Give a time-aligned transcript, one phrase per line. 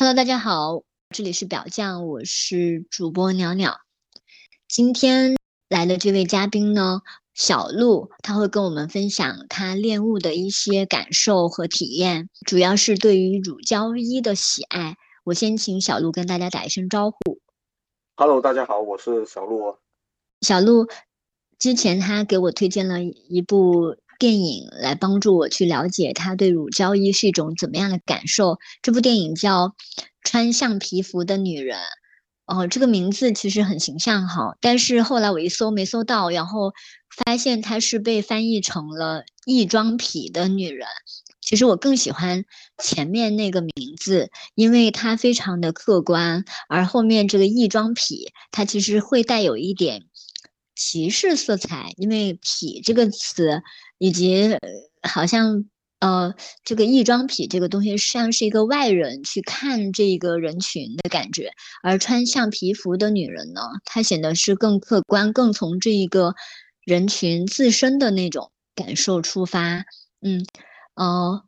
[0.00, 3.82] Hello，大家好，这里是表匠，我是主播袅袅。
[4.66, 5.36] 今天
[5.68, 7.02] 来的这位嘉宾呢，
[7.34, 14.96] 小鹿，他会跟我们分享他练物的一些感受和体验，主要是对于乳胶衣的喜爱。
[15.22, 17.18] 我先请小鹿跟大家打一声招呼。
[18.16, 19.76] Hello，大家好，我是小鹿。
[20.40, 20.88] 小鹿
[21.58, 23.96] 之前他给我推荐了一部。
[24.20, 28.58] 电影来帮助我去了解他对乳胶衣是一种怎么样的感受。
[28.82, 29.68] 这部电影叫
[30.22, 31.78] 《穿橡皮服的女人》，
[32.44, 34.58] 哦，这个名字其实很形象哈。
[34.60, 36.74] 但是后来我一搜没搜到，然后
[37.24, 40.86] 发现它是被翻译成了“异装癖的女人”。
[41.40, 42.44] 其实我更喜欢
[42.76, 50.02] 前面那个名字，因为它非常的客观，而后面这个“异装癖”它其实会带有一点。
[50.80, 53.60] 歧视色彩，因为“痞”这个词，
[53.98, 54.48] 以及
[55.02, 55.66] 好像
[55.98, 56.34] 呃，
[56.64, 66.34] 这个异装癖这个东西，像是一个外人去看这个人群的感觉，而穿橡皮服的女人呢，她显得是更客观，更从这一个
[66.86, 69.84] 人群自身的那种感受出发。
[70.22, 70.46] 嗯，
[70.94, 71.44] 哦。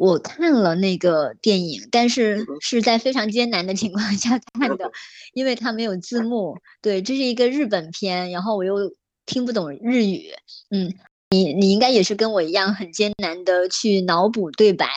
[0.00, 4.90] 我看了那个电影，但是是在非常艰难的情况下 看的，
[5.34, 6.56] 因为它没有字幕。
[6.80, 8.94] 对，这是一个日本片，然后我又
[9.26, 10.30] 听不懂日语。
[10.70, 10.90] 嗯，
[11.28, 14.88] 你你应该也是跟我一样很艰难的去脑补对白。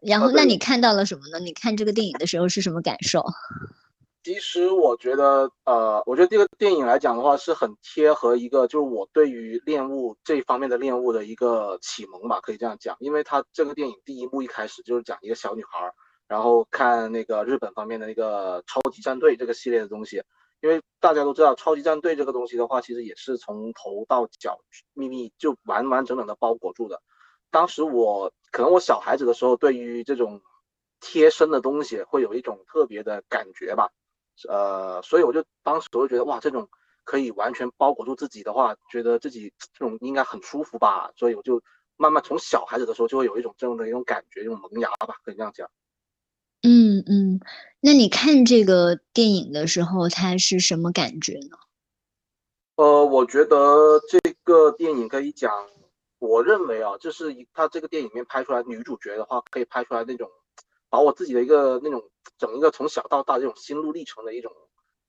[0.00, 1.38] 然后，那你看到了什么呢？
[1.44, 3.22] 你看这个电影的时候是什么感受？
[4.22, 12.96] 其实我觉得，呃，我觉得这个电影来讲的话，是很贴合一个，就是我对于恋物这方面的恋物的一个启蒙吧，可以这样讲。
[13.00, 15.90] 因为它这个电影第一幕一开始就是讲一个小女孩，
[16.28, 20.22] 然后看那个日本方面的那个超级战队这个系列的东西。
[20.60, 24.60] 因为大家都知道，超级战队这个东西的话，其实也是从头到脚
[24.92, 27.00] 秘密就完完整整的包裹住的。
[27.50, 30.42] 当时我可能我小孩子的时候，对于这种
[31.00, 33.88] 贴身的东西会有一种特别的感觉吧。
[34.48, 36.68] 呃，所以我就当时我就觉得哇，这种
[37.04, 41.10] 可以完全包裹住自己的话，觉得自己这种应该很舒服吧。
[41.16, 41.62] 所以我就
[41.96, 45.68] 慢慢从小孩子的时候就会有一种这种的一种感觉，一种萌芽吧，可以这样讲。
[46.62, 47.40] 嗯嗯，
[47.80, 51.56] 那你看这个电影的时候，它是什么感觉呢？
[52.76, 55.68] 呃，我觉得这个电影可以讲，
[56.18, 60.30] 我认为啊，就是一他这个电影里面拍出来女主角的话，可以拍出来那种。
[60.90, 64.52] 把我自己的一个那种整一个从小到大这种心路历程的一种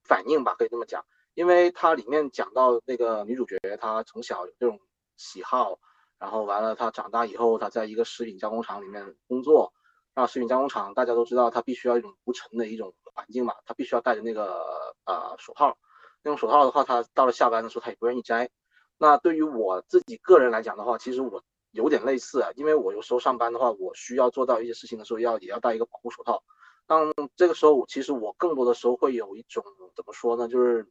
[0.04, 1.04] 反应吧，可以这么讲。
[1.34, 4.80] 因为它里面讲到那个女主角，她从小有这种
[5.18, 5.80] 喜好，
[6.20, 9.74] 然后完了她长大以后，她在一个食品加工厂里面工作。
[10.14, 14.62] 那食品加工厂大家都知道，它必须要一种无尘的一种环境嘛，她必须要戴着那个
[15.06, 15.78] 呃手套。
[16.22, 18.50] 那种手套的话，她到了下班的时候，她也不愿意摘。
[18.98, 21.44] 那对于我自己个人来讲的话，其实我。
[21.72, 26.44] 有点类似啊，因为我有时候上班的话，我需要做到一些事情的时候，要也要戴一个保护手套。
[26.86, 29.64] 当这个时候，其实我更多的时候会有一种
[29.96, 30.86] 怎么说呢，就是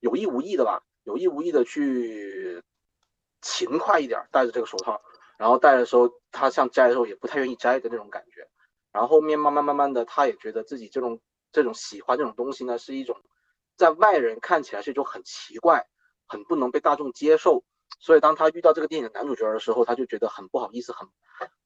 [0.00, 2.62] 有意无意的吧，有意无意的去
[3.42, 5.00] 勤快一点戴着这个手套，
[5.36, 8.48] 然后戴的时候，他像摘的时候也不太愿意摘的那种感觉。
[8.92, 13.20] 然后后面慢慢慢慢的，他也觉得自己这种这种喜欢这种东西呢，是一种
[13.76, 15.86] 在外人看起来是一种很奇怪、
[16.26, 17.64] 很不能被大众接受。
[18.00, 21.08] 所以，当他遇到这个电影的男主角的时候，他就觉得很不好意思，很、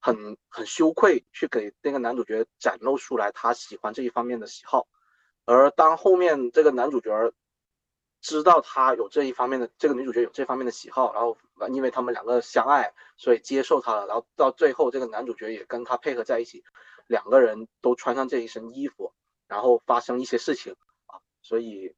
[0.00, 4.87] 很、很羞愧，去给那个男主角展露出来他喜欢这一方面的喜好。
[5.47, 7.32] 而当后面这个男主角
[8.20, 11.38] 知道他有这一方面的，这个女主角有这方面的喜好，然后
[11.72, 14.06] 因为他们两个相爱，所以接受他了。
[14.06, 16.64] 然后到最后，这个男主角也跟他配合在一起，
[17.06, 19.14] 两个人都穿上这一身衣服，
[19.47, 20.75] 然后发生一些事情
[21.06, 21.20] 啊。
[21.41, 21.94] 所以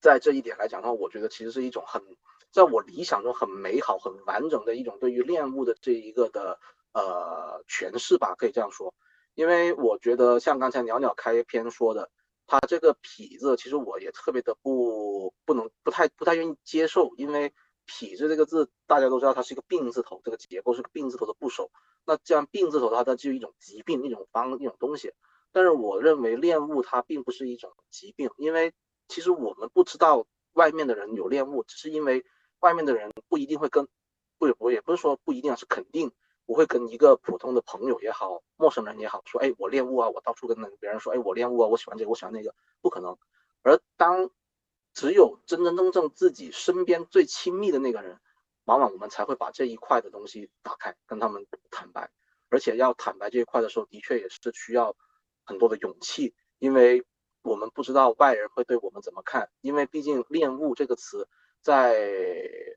[0.00, 2.04] 在这一点来讲的话，我觉得其实是一种很。
[2.52, 6.60] 在我理想中很美好、很完整的一种对于恋物的这一个的
[6.92, 8.94] 呃诠释吧，可以这样说。
[9.34, 12.10] 因为我觉得像刚才袅袅开篇说的，
[12.46, 17.54] 他这个痞字，其实我也特别的不不能不太不太愿意接受，因为
[17.88, 21.70] 痞字这个字大家都知道它是一个病字头，这个结构是个病字头的部首。
[22.04, 25.14] 那这样病字头的话，它就是一种疾病、一种方、一种东西。
[25.52, 28.74] 但是我认为恋物它并不是一种疾病，因为
[29.08, 32.22] 其实我们不知道外面的人有恋物，只是因为。
[32.62, 33.88] 外面的人不一定会跟，
[34.38, 36.12] 不不也不是说不一定是肯定
[36.46, 43.18] 不会跟一个普通的朋友也好，陌生人也好说，哎，我恋物啊，我到处跟别人说，哎，我恋物啊，我喜欢这个，我喜欢那个，不可能。
[43.62, 44.30] 而当
[44.94, 48.20] 只有真真正正自己身边最亲密的那个人，
[48.64, 52.12] 往往我们才会把这一块的东西打开，跟他们坦白。
[52.48, 54.94] 而且要坦白这一块的时候，的确也是需要
[55.44, 57.04] 很多的勇气，因为
[57.42, 61.28] 我们不知道外人会对我们怎么看，因为毕竟恋物这个词。
[61.62, 61.94] 在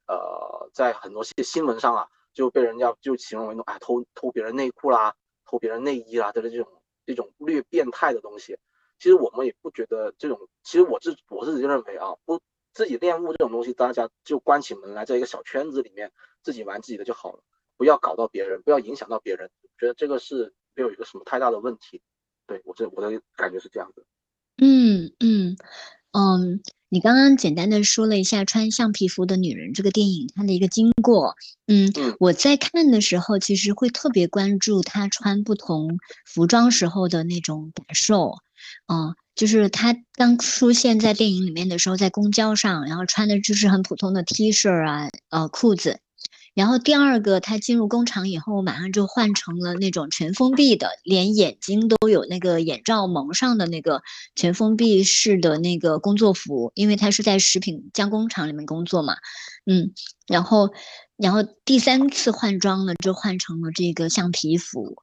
[0.07, 6.67] 呃，在很多些新闻上啊，就被人要就形容为那种哎偷偷别人内裤啦，偷别人内衣啦的这种
[7.05, 8.57] 这种略变态的东西。
[8.97, 12.39] 其实我们也不觉得这种，其实我自我自己就认为啊，不
[12.73, 16.11] 自己恋物这种东西，大家就关起门来，在一个小圈子里面
[16.43, 17.43] 自己玩自己的就好了，
[17.77, 19.49] 不要搞到别人，不要影响到别人。
[19.77, 22.01] 觉得这个是没有一个什么太大的问题。
[22.47, 24.03] 对我这我的感觉是这样的。
[24.57, 25.57] 嗯嗯
[26.11, 26.61] 嗯，
[26.95, 31.35] 你刚刚简单的说了一下穿橡皮服的女人这个电影它的一个经过。
[31.67, 38.35] 嗯，我在看的时候其实会特别关注她穿不同服装时候的那种感受。
[38.87, 45.99] 嗯，就是她刚出现在电影里面的时候，在公交上，然后穿的就是很普通的 T 恤啊，呃，裤子。
[46.55, 54.01] 然后第二个，他进入工厂以后，马上就换成了那种全封闭的，连眼睛都有那个眼罩蒙上的那个
[54.35, 59.17] 全封闭式的那个工作服，因为他是在食品加工厂里面工作嘛。
[59.67, 59.91] 嗯，
[60.25, 60.71] 然后，
[61.17, 64.95] 然后第三次换装呢，就换成了这个橡皮服，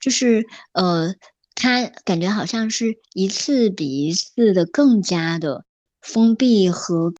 [0.00, 1.14] 就是呃。
[1.56, 5.64] 他感觉好像是一次比一次的更加的
[6.02, 7.14] 封闭和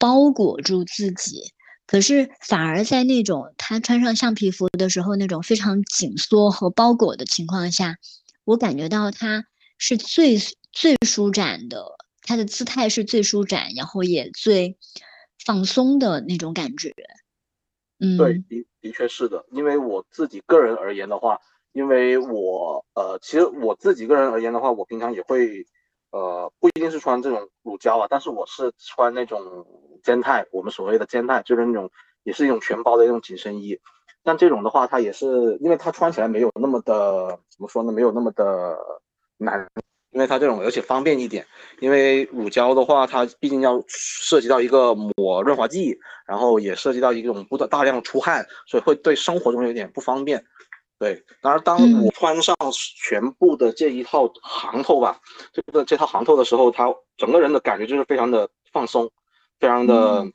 [0.00, 1.52] 包裹住自己，
[1.88, 7.96] 可是反而在那种他穿上橡皮服的时候，那种非常紧缩和包裹的情况下，
[8.44, 9.46] 我感觉到他
[9.78, 10.36] 是最
[10.70, 11.82] 最舒展的，
[12.22, 14.76] 他的姿态是最舒展，然后也最
[15.44, 16.92] 放松的那种感觉。
[17.98, 21.40] 嗯，对，的的确是的，因为我自己个人而言的话。
[21.72, 25.64] 因为我呃，其实我自己个人而言的话，我平常也会，
[26.10, 29.66] 呃，不一定是穿这种乳胶啊，但是我是穿那种
[30.02, 31.90] 肩带，我们所谓的肩带，就是那种
[32.22, 33.78] 也是一种全包的那种紧身衣。
[34.24, 35.26] 但这种的话，它也是
[35.60, 38.76] 因为它穿起来没有那么的怎么说呢，没有那么的
[39.36, 39.66] 难，
[40.10, 41.46] 因为它这种而且方便一点。
[41.80, 50.44] 因为乳胶的话，它毕竟要涉及到一个抹润滑剂，然后也涉及到一种不大量出汗，所以会对生活中有点不方便。
[50.98, 52.56] 对，当然，当我穿上
[52.96, 55.20] 全部的这一套行头吧，
[55.52, 59.08] 这个这套行头的时候，他整个人的感觉就是非常的放松，
[59.60, 60.26] 非常的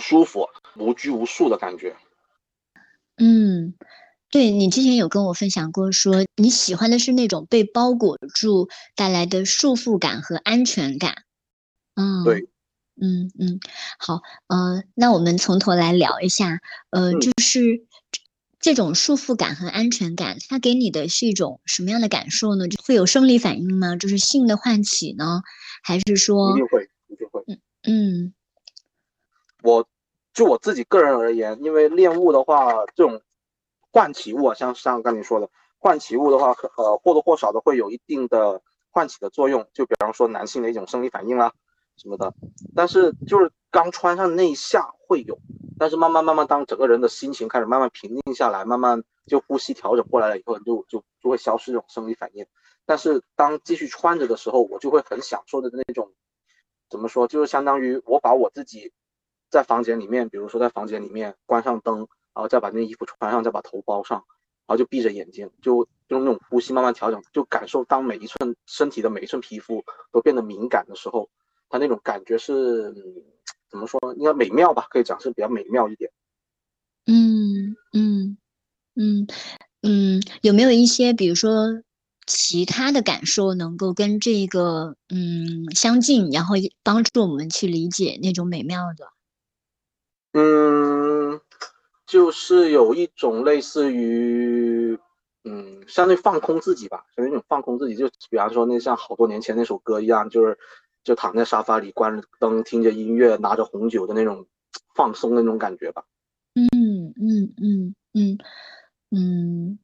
[0.00, 0.46] 舒服，
[0.76, 1.96] 无拘无束的感觉。
[3.16, 3.74] 嗯，
[4.30, 11.24] 对你之前有跟我分享过，说你喜欢的是那种被包裹住带来的束缚感和安全感。
[11.94, 12.50] 嗯，对，
[13.00, 13.60] 嗯嗯，
[13.98, 16.60] 好，呃，那我们从头来聊一下，
[16.90, 17.86] 呃，就是。
[18.64, 22.66] 这种束缚感和安全感，它给你的是一种什么样的感受呢？
[22.66, 23.94] 就会有生理反应吗？
[23.94, 25.42] 就是性的唤起呢，
[25.82, 27.44] 还是说一定会，一定会。
[27.46, 28.34] 嗯嗯，
[29.62, 29.86] 我
[30.32, 33.20] 就我自己个人而言，因为恋物的话，这种
[33.92, 39.68] 唤起物啊，像像刚你说的唤起物的话，呃，或多或少的会有一定的唤起的作用。
[39.74, 41.52] 就比方说男性的一种生理反应啊
[41.98, 42.32] 什么的，
[42.74, 45.38] 但是就是刚穿上那一下会有。
[45.76, 52.46] 但是慢慢慢慢，当整个人的心情开始慢慢平静下来，慢慢就呼吸调整过来了以后，就就就会消失这种生理反应。
[52.86, 56.12] 但是当继续穿着的时候，我就会很享受的那种，
[56.88, 58.92] 怎么说，就是相当于我把我自己
[59.50, 64.18] 在房间里面，比如说在房间里面关上灯，然后再把那衣服穿上，再把头包上，
[64.66, 71.28] 然后就闭着眼睛，就用那种呼吸慢慢调整，就感受当每一寸身体的每一寸皮肤都变得敏感的时候，
[71.68, 73.33] 它那种感觉是。
[73.74, 73.98] 怎么说？
[74.16, 76.12] 应该美妙吧，可以讲是比较美妙一点。
[77.06, 78.38] 嗯嗯
[78.94, 79.26] 嗯
[79.82, 81.82] 嗯，有没有一些比如说
[82.24, 89.08] 其他的感受能够跟这个嗯相近，然后帮助我们去理解那种美妙的？
[90.34, 91.40] 嗯，
[92.06, 94.96] 就是有一种类似于
[95.42, 100.56] 嗯，相对放空自己吧，相当于那种放空自己，就比方说那像好多年前那首歌一样，就是。
[101.04, 104.46] 就躺在沙发里，关着灯，听着音乐，拿着红酒的那种
[104.94, 106.02] 放松的那种感觉吧。
[106.54, 108.38] 嗯嗯嗯嗯
[109.10, 109.78] 嗯，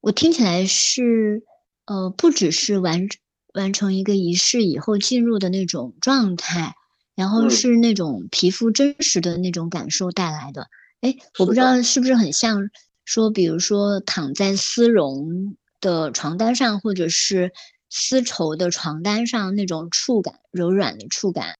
[0.00, 1.44] 我听起来是，
[1.86, 3.08] 呃，不只是完
[3.54, 6.74] 完成一个仪式以后进入的那种状态，
[7.14, 10.66] 然后是那种皮肤真实的那种感受带来的。
[11.00, 12.68] 哎，我不知道是不是很像
[13.04, 17.52] 说，比如说躺在丝绒的床单上，或者是。
[17.96, 21.54] 丝绸的床单上那种触感，柔软的触感，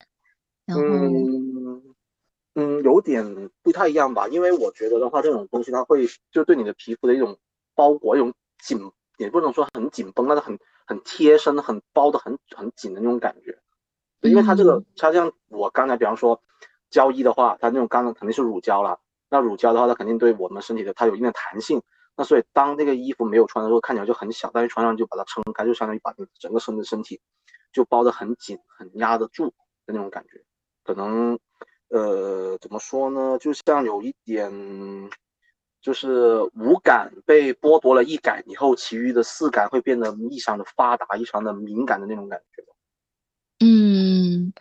[0.66, 0.82] 然后
[2.56, 4.26] 嗯，有点不太一样吧。
[4.26, 7.38] 因为我觉得的话，这种东西它会就对你的皮肤的一种
[7.76, 13.56] 包裹，一种紧，也不能说很紧绷，但是很很贴身，很包的很很紧的那种感觉。
[14.22, 16.42] 因为它这个，它像我刚才比方说
[16.90, 18.98] 胶衣的话，它那种刚刚肯定是乳胶了。
[19.30, 21.80] 那乳胶的话，它肯定对我们身体的它有一定的弹性。
[22.16, 27.20] 那所以，当那个衣服没有穿的时候，看起来就很小，但是穿上就把它撑开，就相当于把你整个身的身体
[27.72, 29.48] 就包得很紧，很压得住
[29.86, 30.42] 的那种感觉。
[30.84, 31.38] 可能，
[31.88, 33.36] 呃，怎么说呢？
[33.38, 34.52] 就像有一点，
[35.80, 42.64] 就是五感被剥夺了一感以后，其余的四感会变得异常的发达、异常的敏感的那种感觉。
[43.58, 44.52] 嗯，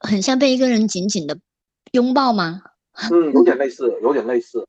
[0.00, 1.38] 很像被一个人紧紧的
[1.92, 2.62] 拥抱吗？
[3.12, 4.66] 嗯，有点类似，有点类似，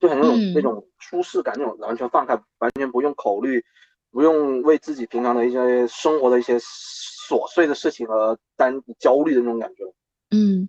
[0.00, 3.64] 就很那种、嗯那种舒适感，那种完全放开，完全不用考虑，
[4.10, 9.84] 不用为自己平常的一些生活的一些琐碎的事情而担焦虑的那种感觉。
[10.30, 10.68] 嗯，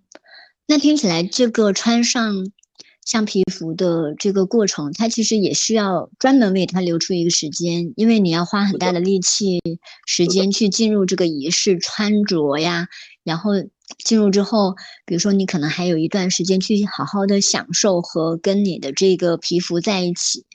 [0.68, 2.34] 那听起来这个穿上
[3.06, 9.60] 橡皮服的这个过程，它其实也需要专门为它留出一个时间，因为你要花很大的力气、
[10.08, 12.88] 时间去进入这个仪式穿着呀，
[13.24, 13.52] 然后
[14.04, 14.76] 进入之后，
[15.06, 20.46] 比如说你可能还有一段时间去好好的享受和跟你的这个皮肤在一起。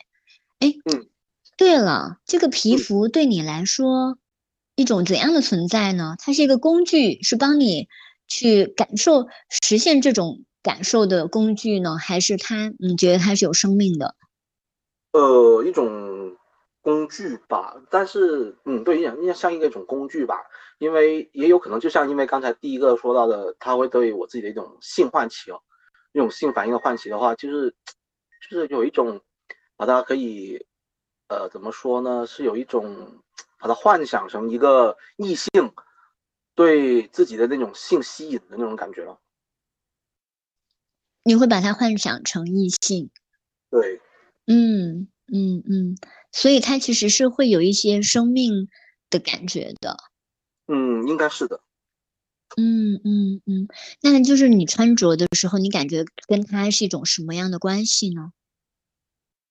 [0.58, 1.06] 哎，嗯，
[1.56, 4.18] 对了，这个皮嗯肤对你来说
[4.76, 6.16] 一种怎样的存在呢？
[6.18, 7.88] 它是一个工具，是帮你
[8.28, 9.26] 去感受、
[9.62, 14.14] 实现这种感受的工具呢，还是它你觉得它是有生命的？
[15.12, 16.36] 呃，一种
[16.82, 20.36] 工具吧，但是，嗯，对，应该像一个一种工具吧，
[20.80, 25.60] 因为也有可能，就像因为刚才第一个说到的，他会对我自己的一种性唤起哦，
[26.12, 27.70] 一种性反应的唤起的话，就是
[28.50, 29.20] 就是有一种
[29.76, 30.66] 把它可以，
[31.28, 33.22] 呃，怎么说呢，是有一种
[33.58, 35.48] 把它幻想成一个异性
[36.54, 39.20] 对自己的那种性吸引的那种感觉了。
[41.24, 43.10] 你会把它幻想成异性？
[43.70, 44.00] 对，
[44.46, 45.98] 嗯嗯嗯，
[46.32, 48.70] 所以它其实是会有一些生命
[49.10, 50.09] 的感觉的。
[50.72, 51.60] 嗯，应该是的。
[52.56, 53.68] 嗯嗯嗯，
[54.02, 58.32] 那就是你穿着的时候，你感觉跟它是一种什么样的关系呢？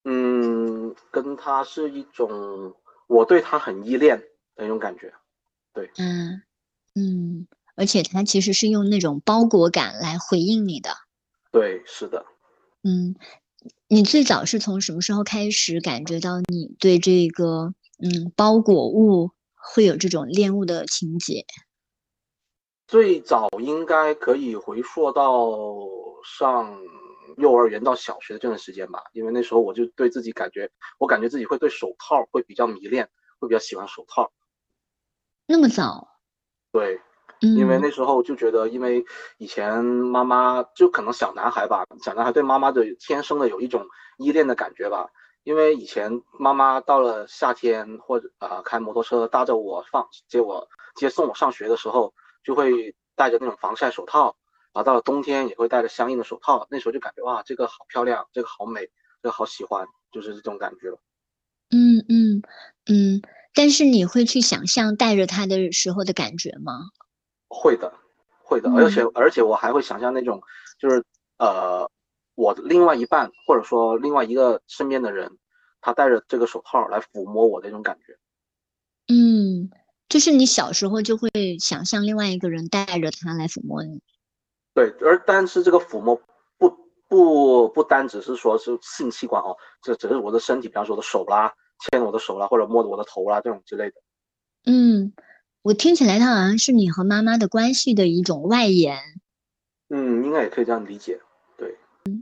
[0.05, 2.73] 嗯，跟他是一种
[3.07, 5.13] 我对他很依恋的那种感觉。
[5.73, 6.41] 对嗯
[6.95, 10.91] 嗯，而且它其实是用那种包裹感来回应你的。
[11.51, 12.25] 对，是的。
[12.83, 13.15] 嗯，
[13.87, 21.45] 你最早是从什么时候开始感觉到你对这个嗯包裹物会有这种恋物的情节？
[22.87, 25.45] 最早应该可以回溯到
[26.23, 26.81] 上
[27.37, 33.07] 幼儿园到小学的这段时间吧，因为那时候我就对自己感觉，我感觉自己会对手套会比较迷恋，
[33.39, 34.31] 会比较喜欢手套。
[35.45, 36.07] 那么早？
[36.71, 36.99] 对，
[37.41, 39.05] 嗯，因为那时候就觉得，因为
[39.37, 43.85] 以前妈妈就可能小男孩吧，小男孩对妈妈的天生的有一种
[44.17, 45.09] 依恋的感觉吧。
[45.43, 54.35] 因为以前妈妈到了夏天或者啊、呃开摩托车搭着我放接我接送我上学的时候，就会戴着那种防晒手套，
[54.73, 56.67] 然后到了冬天也会戴着相应的手套。
[56.69, 58.81] 那时候就感觉哇，这个好漂亮，这个好美，
[59.21, 60.99] 这个好喜欢，就是这种感觉了。
[61.71, 62.41] 嗯嗯
[62.87, 63.21] 嗯，
[63.53, 66.89] 但是你会去想象戴着它的时候的感觉吗？
[67.47, 67.93] 会的，
[68.43, 70.41] 会的，嗯而且而且我还会想象那种，
[70.79, 71.03] 就是
[71.37, 71.89] 呃，
[72.39, 75.29] 我的另外一半或者说另外一个身边的人，
[75.81, 78.17] 他戴着这个手套来抚摸我的那种感觉。
[79.13, 79.69] 嗯，
[80.07, 81.29] 就是你小时候就会
[81.59, 84.01] 想象另外一个人带着它来抚摸你。
[84.73, 86.15] 对，而但是这个抚摸
[86.57, 86.73] 不
[87.09, 91.53] 不不单只是说是性器官哦，这只是我的身体，比方说我的手啦，
[91.91, 93.95] 牵我的手啦，或者摸着我的头啦这种之类的。
[94.65, 95.11] 嗯，
[95.61, 98.97] 我听起来它好像是你和妈妈的关系的一种外延。
[99.89, 101.19] 嗯，应该也可以这样理解。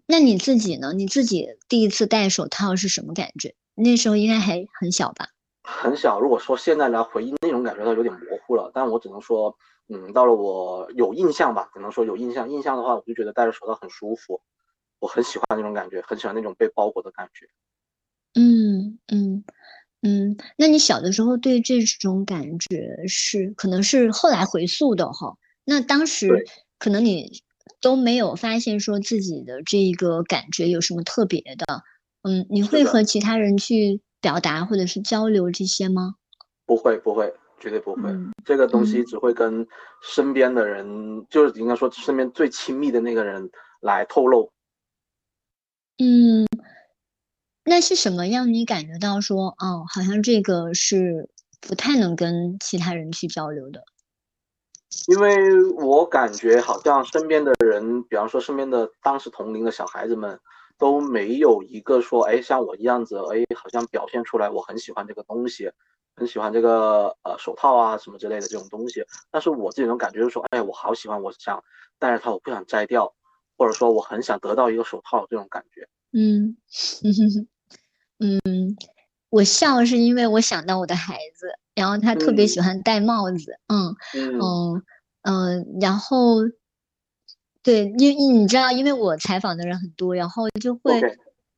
[0.06, 0.94] 那你自己呢？
[0.94, 3.56] 你自己第一次戴手套是什么感觉？
[3.76, 5.30] 那时候应该还很小吧？
[5.64, 8.72] 很小，如果说现在来回忆那种感觉，它有点模糊了。
[8.74, 9.56] 但我只能说，
[9.90, 12.50] 嗯，到了我有印象吧，只能说有印象。
[12.50, 14.42] 印象的话，我就觉得戴着手套很舒服，
[15.00, 17.48] 我很喜欢那种感觉，很喜欢那种被包裹的感觉。
[18.34, 19.44] 嗯嗯
[20.02, 20.38] 嗯。
[20.58, 25.36] 那你小的时候对这种感觉是可能是后来回溯的哈？
[25.66, 26.46] 那当时
[26.80, 27.42] 可能你
[27.82, 31.84] 都没有发现说自己的这个感觉有什么特别的。
[32.24, 36.16] 嗯，你会和其他人去表达或者是交流这些吗？
[36.66, 38.10] 不会，不会，绝对不会。
[38.10, 39.68] 嗯这个东西嗯只会跟
[40.02, 43.50] 身边的人，就是应该说身边最亲密的那个人
[43.82, 44.52] 来透露。
[45.98, 46.48] 嗯，
[47.64, 53.84] 那是什么让你感觉到说，哦，好像这个是不太能跟其他人去交流的？
[55.08, 60.40] 因为我感觉好像身边的人，比方说身边的当时同龄的小孩子们，
[60.78, 65.72] 都没有一个说，哎，像我一样子，哎，好像表现出来我很喜欢这个东西，
[66.16, 69.04] 很喜欢这个呃手套啊什么之类的这种东西。
[69.30, 71.64] 但是我这种感觉就是说，哎，我好喜欢，我想
[72.00, 73.14] 戴着它，我不想摘掉，
[73.58, 75.88] 或者说我很想得到一个手套这种感觉。
[76.14, 76.56] 嗯
[78.20, 78.40] 嗯，
[79.30, 84.84] 我笑是因为我想到我的孩子，然后他特别喜嗯欢戴帽子，嗯嗯嗯
[85.24, 86.38] 嗯，然后
[87.62, 91.02] 对，因为你知道，因为我采访的人很多，然后就会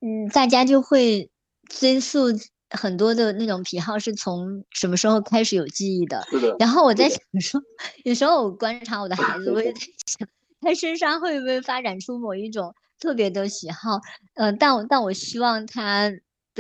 [0.02, 1.30] 嗯，大家就会
[1.68, 2.28] 追溯
[2.72, 6.26] 很多的那种癖好是从什么时候开始有记忆的。
[6.58, 7.62] 然后我在想说，
[8.04, 10.28] 有时候我观察我的孩子，我也在 想，
[10.62, 14.00] 他身上会不会发展出某一种特别的喜好？
[14.36, 16.12] 呃，但但我希望他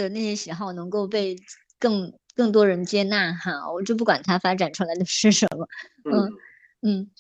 [0.04, 1.36] 的那些喜好能够被
[1.80, 3.72] 更更多人接纳哈。
[3.72, 5.68] 我就不管它发展出来的是什么，
[6.12, 6.30] 嗯
[6.82, 7.12] 嗯。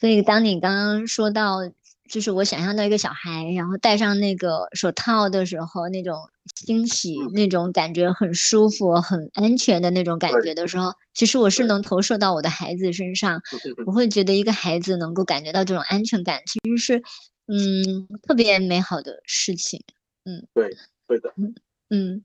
[0.00, 1.58] 所以当你刚刚说到。
[2.06, 6.14] 就是我想象到一个小孩，然后戴上那个手套的时候，那种
[6.54, 13.40] 欣喜、那种感觉很舒服、很安全的那种感觉的时候，其实我是能投射到我的孩子身上。
[13.86, 17.02] 我会觉得一个孩子能够感觉到这种安全感，其实是
[17.46, 19.82] 嗯特别美好的事情。
[20.26, 20.76] 嗯，对，
[21.08, 21.32] 对的。
[21.38, 21.54] 嗯
[21.90, 22.24] 嗯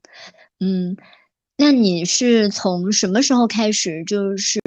[0.60, 0.98] 嗯，
[1.58, 4.60] 那你是从什么时候开始，就是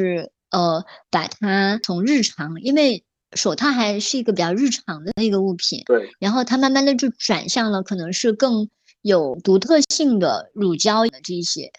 [0.51, 3.05] 呃，把它从日常，因为。
[3.35, 6.11] 手套还是一个比较日常的一个物品，对。
[6.19, 8.69] 然后它慢慢的就转向了，可能是更
[9.01, 11.73] 有独特性的乳胶的这些。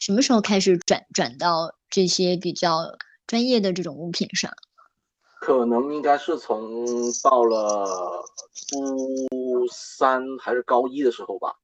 [0.00, 2.96] 什么时候开始转转到这些比较
[3.28, 4.52] 专业的这种物品上？
[5.40, 6.84] 可能应该是从
[7.22, 7.86] 到了
[8.52, 11.54] 初三还是高一的时候吧，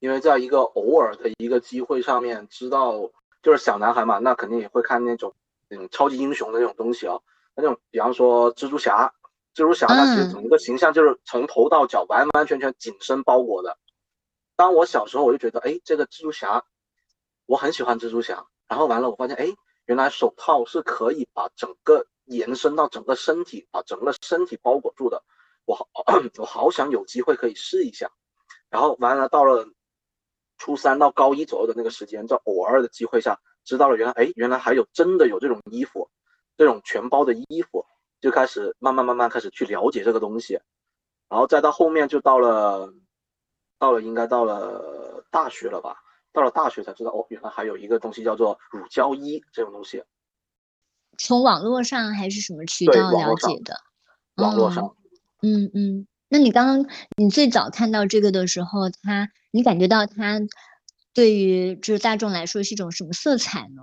[0.00, 3.10] 因为在一个偶尔的一个机会上面，知道
[3.42, 5.32] 就是小男孩嘛，那肯定也会看那种
[5.68, 7.16] 嗯超级英雄的那种东西啊。
[7.54, 9.12] 那种，比方说蜘蛛侠，
[9.54, 13.76] 蜘蛛侠它其实整个形象就是从头到脚完完全全紧身包裹的。
[14.56, 16.64] 当我小时候我就觉得，哎，这个蜘蛛侠，
[17.46, 18.46] 我很喜欢蜘蛛侠。
[18.68, 19.48] 然后完了，我发现，哎，
[19.84, 25.22] 原来手套是可以把整个延伸到整个身体，把整个身体包裹住的。
[25.64, 25.88] 我好，
[26.38, 28.10] 我好想有机会可以试一下。
[28.70, 29.66] 然后完了，到了
[30.60, 36.08] 初三到高一左右的那个时间，在偶尔的机会下，知道了原来，哎，原来还有真的有这种衣服。
[36.56, 37.86] 这种全包的衣服，
[38.20, 40.60] 就开始慢慢慢慢开始去了解这个东西，
[41.26, 42.92] 然后再到后面就到了，
[43.78, 45.96] 到了应该到了大学了吧？
[46.30, 50.04] 到了大学才知道哦，原来还有一个东西叫做乳胶衣这种东西。
[51.16, 53.74] 从网络上还是什么渠道了解的？
[54.36, 54.94] 网络上。
[55.42, 60.40] 嗯嗯，那你刚刚你最早看到这个的时候，它你感觉到它
[61.12, 63.82] 对于就是大众来说是一种什么色彩呢？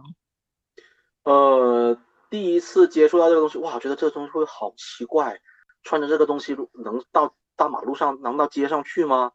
[1.23, 1.97] 呃。
[2.29, 5.39] 第一次接触到这个东西，哇，觉得这个东西会好奇怪，
[5.81, 6.53] 穿着这个东西
[6.83, 9.31] 能到大马路上，能到街上去吗？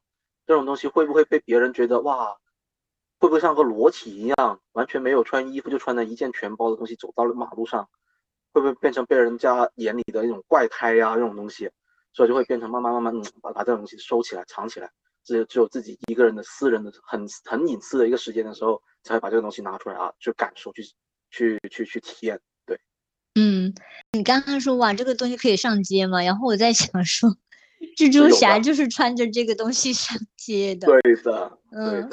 [0.47, 2.37] 这种东西会不会被别人觉得哇，
[3.18, 7.88] 会不会像个裸体一样，完全没有穿衣服就穿着一件全包的东西走到了马路上，
[8.53, 11.14] 会不会变成被人家眼里的一种怪胎呀？
[11.14, 11.71] 这种东西，
[12.12, 14.90] 所以就会变成慢慢慢慢把把这种东西收起来，藏起来，
[15.25, 20.83] 只有只有自己一个人的私人的很很隐私的一个时间的时候，才会把这个东西拿出来啊，去感受，去
[21.31, 22.39] 去去去体验。
[22.67, 22.79] 对
[23.35, 23.73] 嗯，
[24.13, 26.23] 你刚刚说哇，这个东西可以上街吗？
[26.23, 27.31] 然后我在想说，
[27.97, 30.87] 蜘蛛侠就是穿着这个东西上街的。
[30.87, 32.11] 对的，嗯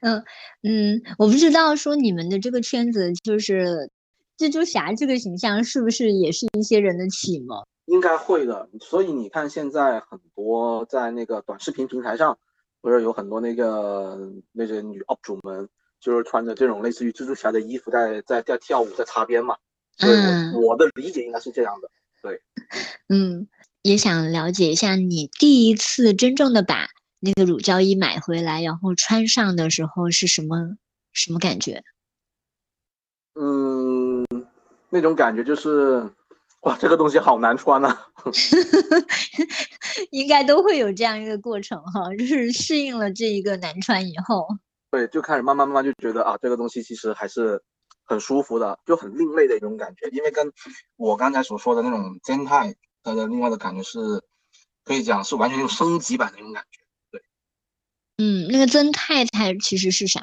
[0.00, 0.24] 嗯
[0.62, 3.90] 嗯，我不知道说你们的这个圈子，就是
[4.38, 7.62] 蜘蛛侠这个形象是不是也是一些人的启蒙？
[7.92, 8.68] 应该会的。
[8.80, 12.38] 所以你看，现在很多在那个短视频平台上，
[12.80, 15.68] 不是有很多那个那些女 UP 主们，
[16.00, 19.56] 就是穿着这种类似于蜘蛛侠的衣服，在在在跳舞，在擦边嘛。
[19.98, 21.90] 嗯，我的理解应该是这样的，
[22.22, 22.40] 对，
[23.08, 23.46] 嗯，
[23.82, 26.88] 也想了解一下你第一次真正的把
[27.20, 30.76] 那个乳胶衣买回来，然后穿上的时候是什么
[31.12, 31.84] 什么感觉？
[33.34, 34.26] 嗯，
[34.88, 36.10] 那种感觉就是，
[36.62, 38.08] 哇，这个东西好难穿啊！
[40.10, 44.48] 应该都会有这样一个过程哈，就是适应了这一个难穿以后，
[44.90, 47.62] 对，就开始慢慢慢慢就觉得啊，这个东西其实还是。
[48.04, 50.52] 很舒服的，就很另类的一种感觉，因为跟
[50.96, 54.20] 我刚才所说的那种真态，它的另外的感觉是，
[54.84, 56.80] 可以讲是完全用升级版的那种感觉。
[57.12, 57.22] 对，
[58.18, 60.20] 嗯，那个真态它其实是啥？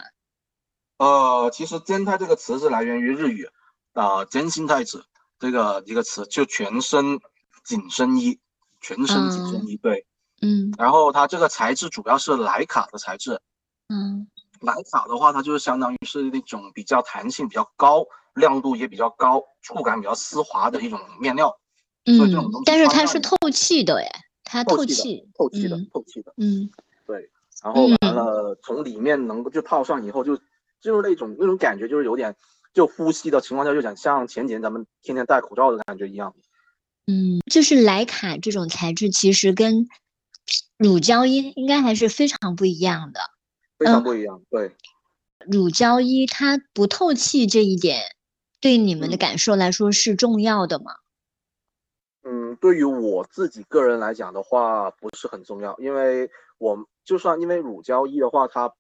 [0.98, 3.50] 呃，其实真太这个词是来源于日语，
[3.94, 5.06] 啊，真心太子
[5.40, 7.20] 这个一个词，就全身
[7.64, 8.40] 紧身衣，
[8.82, 10.06] 全身紧身衣，对，
[10.42, 13.40] 嗯，然后它这个材质主要是莱卡的材质，
[13.88, 14.28] 嗯。
[14.62, 21.58] 莱卡的话，它就是相当于是那种比较弹性比较高、亮度也比较高、触感比较丝滑的一种面料。
[22.04, 22.20] 嗯，
[22.66, 24.12] 但是它是透气的哎，
[24.44, 26.34] 它透气，透气的，透气的。
[26.36, 26.70] 嗯，
[27.08, 27.30] 对。
[27.64, 30.36] 然后完了，从里面能够就套上以后，就
[30.82, 32.36] 就是那种那种感觉，就是有点
[32.74, 36.34] 就呼吸的情况下，就想像前几年咱们天天戴口罩的感觉一样。
[37.08, 39.88] 嗯，就是莱卡这种材质，其实跟
[40.78, 43.20] 乳胶衣应该还是非常不一样的。
[43.78, 44.76] 非常不一样，对。
[45.50, 48.02] 乳胶衣它不透气这一点，
[48.60, 50.92] 对你们的感受来说是重要的吗？
[52.24, 58.76] 嗯，对于我自己个人来讲的话，不是很重要，因为我就算因为乳胶衣的话，它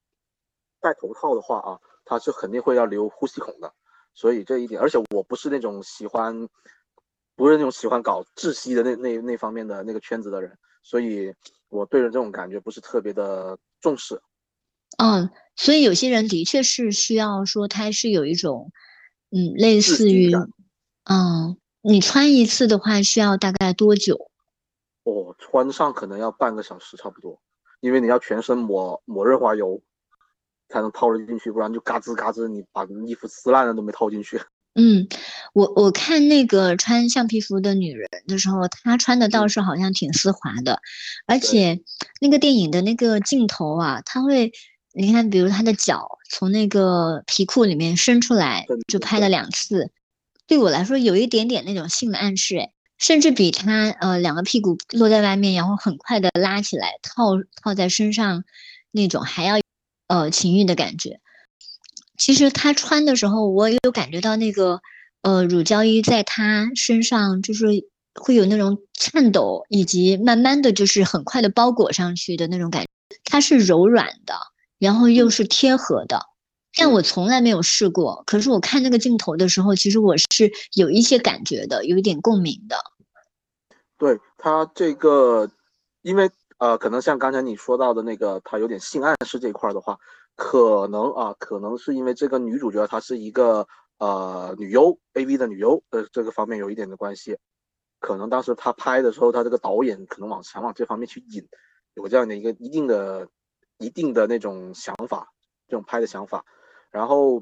[0.81, 3.73] 戴头套的话啊，它是肯定会要留呼吸孔的，
[4.13, 6.47] 所以这一点，而且我不是那种喜欢，
[7.35, 11.33] 不是那种喜欢搞窒息的那那那方面的那个圈子的人，所以
[11.69, 14.21] 我对着这种感觉不是特别的重视。
[14.97, 18.71] 嗯，所以有些人的确是需要说，他是有一种，
[19.29, 20.33] 嗯，类似于，
[21.05, 24.29] 嗯，你穿一次的话需要大概多久？
[25.03, 27.39] 哦，穿上可能要半个小时差不多，
[27.79, 29.81] 因为你要全身抹抹润滑油，
[30.69, 34.39] 才能套得进去，不然就嘎吱嘎吱，你把衣服撕烂了都没套进去。
[34.75, 35.07] 嗯，
[35.53, 40.79] 我我看那个穿橡皮服的女人的时候，她穿的倒是好像挺丝滑的，
[41.25, 41.81] 而且
[42.21, 44.51] 那个电影的那个镜头啊，她会。
[44.91, 49.91] 你看，比如她的脚从那个皮裤里面伸出来，就拍了两次，
[50.47, 58.43] 对我来说有一点点那种性的暗示，哎，甚至比她呃两个屁股落在外面，然后很快的拉起来套套在身上
[58.91, 59.59] 那种还要
[60.09, 61.21] 呃情欲的感觉。
[62.17, 64.81] 其实他穿的时候，我也有感觉到那个
[65.21, 67.67] 呃乳胶衣在他身上就是
[68.13, 72.89] 会有那种颤抖，以及慢慢的就是很快的包裹上去的那种感觉，
[73.23, 74.35] 它是柔软的。
[74.79, 76.21] 然后又是贴合的，
[76.77, 78.23] 但我从来没有试过。
[78.25, 82.77] 可是我看那个镜头的时候，其实我是有一些感觉的，有一点共鸣的。
[83.97, 85.51] 对他这个，
[86.01, 89.97] 因为呃，可能像刚才你说到的那个，他有点性暗示这一块的话，
[90.35, 93.67] 可能啊，可能是因为这个女主角她是一个
[93.97, 97.37] 呃女优，AV 的女优的这个方面有一点的关系。
[97.99, 101.45] 可能当时他拍的时候，他这个导演可能往想往这方面去引，
[101.95, 103.27] 有这样的一个一定的。
[103.81, 105.29] 一定的那种想法，
[105.69, 106.43] 这种拍的想法，
[106.91, 107.41] 然后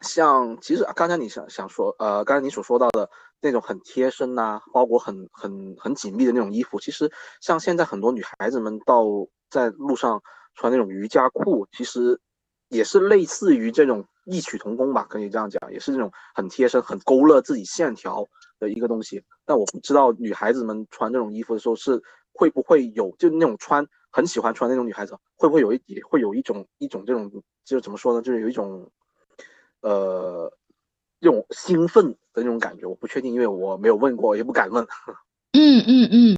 [0.00, 3.08] 像其实刚才你想想说，呃，刚才你所说到的
[3.40, 9.04] 那种很贴身呐，包裹很很很紧密的那种衣服，其实像现在很多女孩子们到
[9.50, 10.20] 在路上
[10.54, 12.20] 穿那种瑜伽裤，其实
[12.68, 18.26] 也是类似于这种异曲同工吧，可以这样讲，也是那种很贴身、很勾勒自己线条
[18.58, 19.22] 的一个东西。
[19.44, 22.02] 但我不知道女孩子们穿这种衣服的时候是
[22.32, 23.86] 会不会有就那种穿。
[24.14, 27.30] 很喜欢穿那种女孩子，会不会有一也会有一种一种这种，
[27.64, 28.20] 就是怎么说呢？
[28.20, 28.86] 就是有一种，
[29.82, 30.50] 呃，
[31.20, 32.86] 这种兴奋的那种感觉。
[32.86, 34.86] 我不确定，因为我没有问过，也不敢问。
[35.52, 36.36] 嗯嗯嗯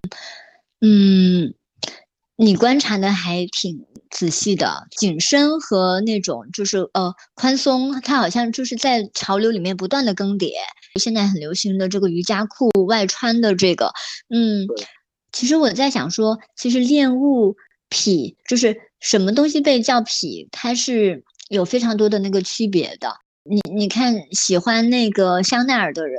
[0.81, 1.55] 嗯，
[2.37, 4.89] 你观察的还挺仔细的。
[4.91, 10.51] 紧身和那种就是呃宽松，它好像就是在潮流里面不断的更迭。
[11.01, 13.93] 现在很流行的这个瑜伽裤外穿的这个，
[14.29, 14.67] 嗯。
[15.33, 17.57] 其实我在想说，其实恋物
[17.89, 23.17] 癖就是什么东西被叫癖，它是有非常多的那个区别的。
[23.45, 26.19] 你你看，喜欢那个香奈儿的人，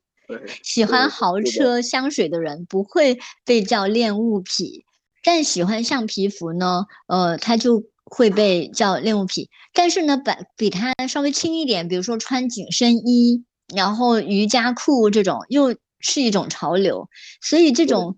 [0.62, 4.84] 喜欢豪车香水的人不会被叫恋物癖，
[5.24, 9.48] 但喜欢橡皮服呢，呃，他就会被叫恋物癖。
[9.72, 13.44] 但是呢，比比他稍微轻一点，比如说穿紧身衣，
[13.74, 17.08] 然后瑜伽裤这种，又是一种潮流。
[17.40, 18.16] 所以这种。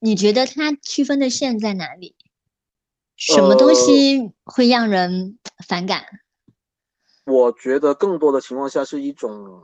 [0.00, 2.14] 你觉得它区分的线在哪里？
[3.16, 6.04] 什么东西会让人反感？
[7.28, 9.62] 我觉得更多的情况下是一种，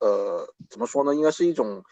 [0.00, 1.14] 呃，怎么说呢？
[1.14, 1.82] 应该是一种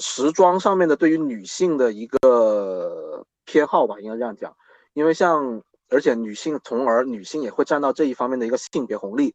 [0.00, 4.54] 时装上面的对于女性的一个偏好吧，应该这样讲。
[4.92, 9.34] 因为像，而且女性，从而女性也会占到这一方面的一个性别红利。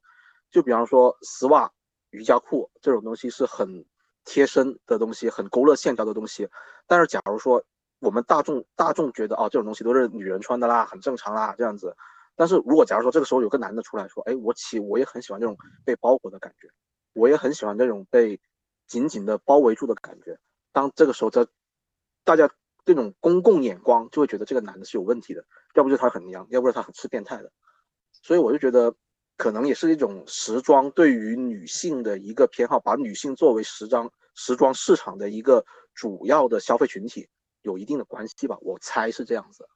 [0.52, 1.72] 就比方说丝袜、
[2.12, 3.86] 瑜伽裤这种东西是很。
[4.28, 6.50] 贴身的东西，很勾勒线条的东西，
[6.88, 7.64] 但是假如说
[8.00, 11.96] 我们大众大众觉得哦，这种东西都是女人穿的啦，很正常啦，这样子。
[12.36, 16.68] 但是如果假如说这个时候有个男的出来说，哎，我起我也很喜欢这种被包裹的感觉，
[17.14, 18.40] 我也很喜欢这种被
[18.88, 20.38] 紧紧的包围住的感觉。
[20.72, 21.48] 当这个时候，这
[22.24, 22.50] 大家
[22.86, 25.46] 这种公共眼光就会觉得这个男的是有问题的，
[25.76, 27.52] 要不就他很娘，要不是他很是变态的。
[28.22, 28.96] 所以我就觉得。
[29.38, 37.28] 可能也是一种时装对于女性的一个偏好，把女性作为时装时装市场的一个主要的消费群体，
[37.62, 38.58] 有一定的关系吧？
[38.62, 39.68] 我猜是这样子。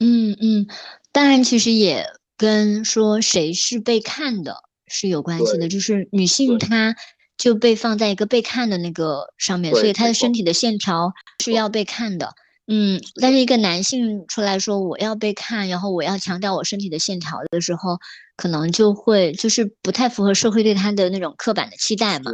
[0.00, 0.66] 嗯嗯，
[1.12, 2.06] 当然，其实也
[2.36, 4.56] 跟说谁是被看的
[4.86, 6.94] 是有关系的，就是女性她
[7.36, 11.12] 就被放在一个被看的那个上面，所以她的身体的线条
[11.44, 12.34] 是要被看的。
[12.70, 17.98] 嗯，但是一个男性出来说我要被看，然后我要强调我身体的线条的时候，
[18.36, 22.30] 可能就会就是不太符合社会对他的那种刻板的期待嘛。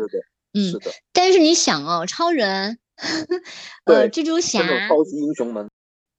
[0.53, 0.91] 嗯，是的。
[1.13, 2.79] 但是你想哦，超人，
[3.87, 5.69] 呃，蜘蛛侠，超级英雄们，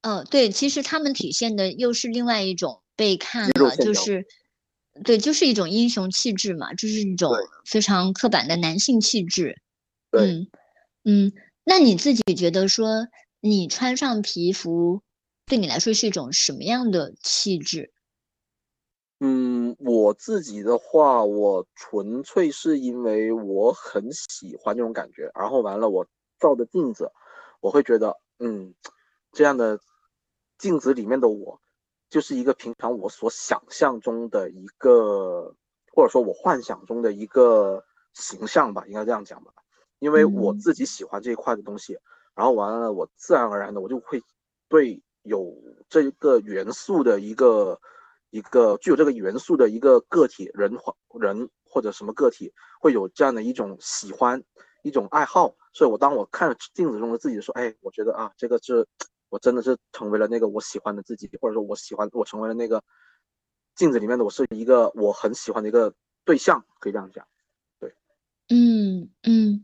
[0.06, 4.24] 嗯，对，其实他们体现的又是另外一种被看了，就是，
[5.02, 7.32] 对，就是一种英雄气质嘛，就是一种
[7.64, 9.60] 非常刻板的男性气质。
[10.12, 10.46] 嗯
[11.02, 11.32] 嗯，
[11.64, 13.08] 那你自己觉得说？
[13.40, 15.02] 你穿上皮肤，
[15.44, 17.92] 对你来说是一种什么样的气质？
[19.20, 26.04] 嗯，我自己的话，我纯粹是因为我很喜欢这种感觉，然后完了，我
[26.40, 27.12] 照着镜子，
[27.60, 28.74] 我会觉得，嗯，
[29.32, 29.78] 这样的
[30.58, 31.60] 镜子里面的我，
[32.08, 35.54] 就是一个平常我所想象中的一个，
[35.92, 39.52] 或者说我幻想中的一个形象吧，应该这样讲吧。
[39.98, 41.98] 因为我自己喜欢这一块的东西，
[42.34, 44.22] 然后完了，我自然而然的我就会
[44.68, 45.54] 对有
[45.88, 47.80] 这个元素的一个。
[48.30, 54.42] 一个具有这个元素的一个个体人或人或者什么个体会有这样的一种喜欢
[54.82, 58.86] 一种爱好，所以我当我看镜子中的自己说，哎，我觉得啊，这个是
[59.28, 62.82] 我真的是成为了那个我喜欢的自己，或者说我喜欢我成为了那个
[63.74, 67.26] 镜子里面的我是一个我很喜欢的一个对象，可以这样讲。
[67.78, 67.94] 对，
[68.48, 69.62] 嗯嗯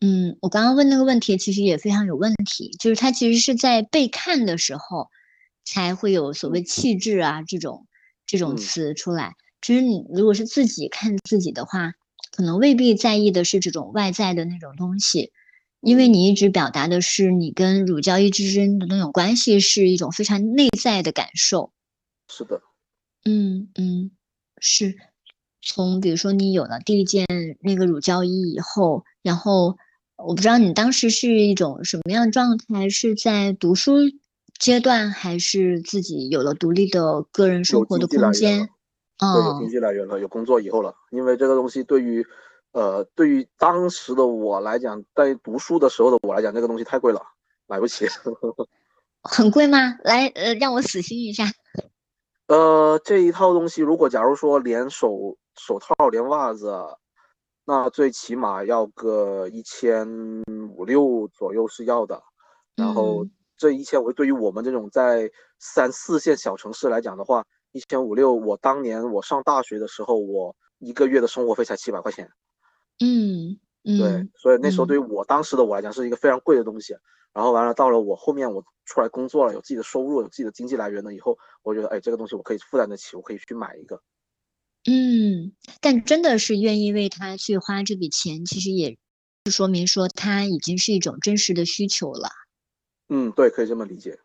[0.00, 5.08] 嗯，我刚刚问那个问题其实也非常有问题，就是他其实是在被看的时候
[5.64, 7.86] 才会有所谓气质啊这种。
[8.28, 11.92] 这种词出来，其实你如果是自己看自己的话，
[12.32, 15.30] 可能未必在意的是这种外在的那种东西，
[15.86, 21.70] 因为你一直表达的是你跟乳胶衣之间的那种关系是一种非常内在的感受。
[22.28, 22.60] 是的，
[23.24, 24.10] 嗯嗯，
[24.58, 24.96] 是
[25.62, 27.24] 从比如说你有了第一件
[27.60, 29.76] 那个乳胶衣以后，然后
[30.16, 33.98] 我不知道你当时是一种什么样的状态，是在读书。
[34.58, 38.70] 阶段还是自己有了独立的个人生活的空间，
[39.18, 40.94] 嗯，有经济来源了，有工作以后了。
[41.10, 42.26] 因为这个东西对于，
[42.76, 47.22] 呃，对于当时的我来讲，在读书的时候的我来讲，这个东西太贵了，
[47.66, 48.06] 买不起。
[49.24, 49.78] 很贵吗？
[50.04, 51.44] 来，呃，让我死心一下。
[52.48, 56.70] 呃，这一套东西，如果假如说连手手套连袜子，
[57.64, 60.06] 那最起码要个一千
[60.76, 62.22] 五六左右是要的，
[62.74, 63.26] 然后。
[63.58, 72.30] 这一千五对于我们这种在三四线小城市来讲的话，一千五六，我当年我上大学的时候，我一个月的生活费才七百块钱。
[73.00, 76.94] 嗯嗯，对，所以那时候对于我当时的我来讲是一个非常贵的东西。
[77.32, 84.00] 然后完了，到了我后面我出来工作了，有自己的收入，有自己的经济来源了以后，我觉得哎，这个东西我可以负担得起，我可以去买一个。
[84.88, 88.96] 嗯，但真的是愿意为他去花这笔钱，其实也
[89.44, 92.30] 是说明说他已经是一种真实的需求了。
[93.10, 94.18] 嗯，对，可以这么理解。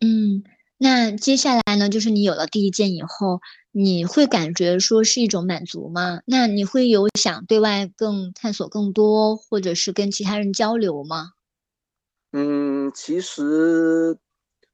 [0.00, 0.44] 嗯，
[0.76, 1.88] 那接下来呢？
[1.88, 6.20] 就是你有了第一件以后，你会感觉说是一种满足吗？
[6.26, 11.30] 那你会有想对外更探索更多，或者是跟其他人交流吗？
[12.32, 14.18] 嗯，其实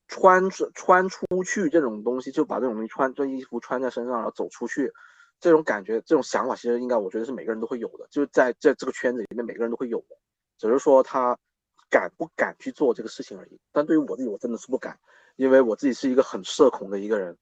[0.08, 4.90] 穿穿出去这种东西，就把这种东西穿这衣服穿在身上，然后走出去，
[5.38, 10.16] 这种感觉、这种想法，其实应该我觉得是每个人都会有的，就是在在这个圈子里面，每个人都会有的，
[10.58, 11.36] 只是说他。
[11.92, 14.96] 敢不敢去做这个事情而已，但对于我自己，我真的是不敢，
[15.40, 17.35] 因为我自己是一个很社恐的一个人，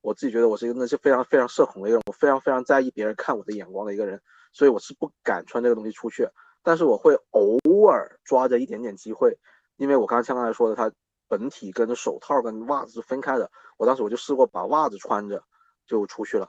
[0.00, 4.18] 我自己觉得我是一个那是非常非常社恐的一个人，我非常非常在意别人看我的眼光的一个人，
[4.50, 6.26] 所以我是不敢穿这个东西出去，
[6.62, 9.36] 但是我会偶尔抓着一点点机会，
[9.76, 10.90] 因为我刚刚像刚才说的，它
[11.28, 15.44] 本体跟手套跟袜子是分开的，我当时我就试过把袜子穿着
[15.86, 16.48] 就出去了，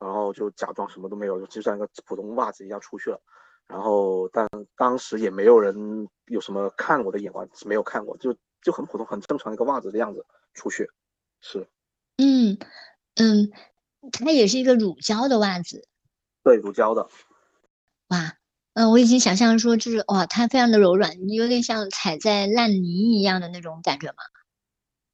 [0.00, 3.20] 然后就假装什么都没有，就像一个普通袜子一样出去了。
[3.68, 4.44] 然后，但
[4.76, 8.34] 当时也没有人有什么看我的眼光，没有看过，就
[8.66, 10.90] 就很普通、很正常一个袜子的样子出去，
[11.40, 11.68] 是，
[12.16, 12.58] 嗯
[13.14, 13.52] 嗯，
[14.10, 15.86] 它也是一个乳胶的袜子，
[16.42, 17.08] 对，乳胶的，
[18.08, 18.36] 哇，
[18.72, 24.16] 嗯，我已经想象说，就是哇，它非常的柔软，有点像踩在烂泥一样的那种感觉吗？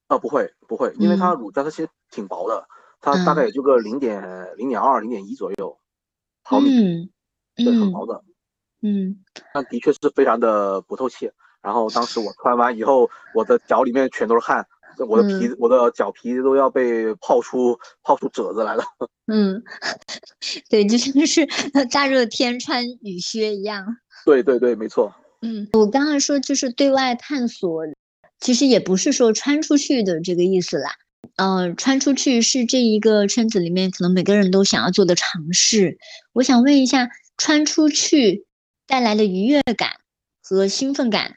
[0.06, 2.66] 啊，不会不会，因为它乳胶它其实挺薄的，
[3.02, 5.78] 它大概也就个零点零点二、零点一左右
[6.42, 7.12] 毫米，嗯，
[7.56, 8.24] 对，很薄的。
[8.80, 11.30] 嗯，但的确是非常的不透气。
[11.62, 14.66] 然后当时我穿完以后，我的脚里面全都是汗，
[15.08, 18.84] 我的皮，我的脚皮都要被泡出泡出褶子来了。
[19.32, 19.62] 嗯，
[20.68, 21.46] 对，就像是
[21.92, 23.86] 大热天穿雨靴一样。
[24.24, 25.14] 对对对，没错。
[25.40, 27.84] 嗯，我刚刚说就是对外探索，
[28.40, 30.90] 其实也不是说穿出去的这个意思啦。
[31.36, 35.98] 嗯，穿出去是这一个圈子里面可能每个人都想要做的尝试。
[36.32, 38.46] 我想问一下，穿出去。
[38.84, 39.92] 带来的愉悦感
[40.42, 41.36] 和兴奋感，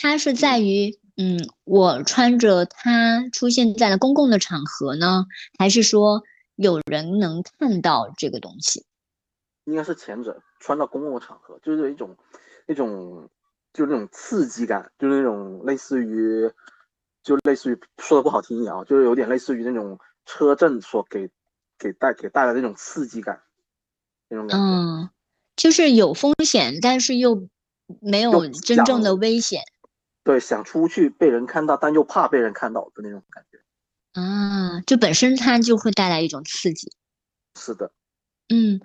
[0.00, 5.26] 它是在于，嗯，我穿着它出现在了公共的场合呢，
[5.58, 6.22] 还是说
[6.54, 8.86] 有人能看到这个东西？
[9.64, 12.16] 应该是前者，穿到公共的场合，就是一种，
[12.68, 13.28] 一种，
[13.72, 16.50] 就是那种刺激感，就是那种类似于，
[17.22, 21.28] 就类似于说的不好听一点啊，就是有点类似于那种车震所给，
[21.78, 23.42] 给带给带来的那种刺激感，
[24.28, 24.64] 那种感觉。
[24.64, 25.10] 嗯。
[25.56, 27.48] 就是有风险，但是又
[28.00, 29.60] 没有真正的危险。
[30.28, 33.58] 对，想出去被人看到，但又怕被人看到的那种感觉。
[34.12, 36.92] 啊，就本身它就会带来一种刺激。
[37.58, 37.90] 是的。
[38.50, 38.78] 嗯，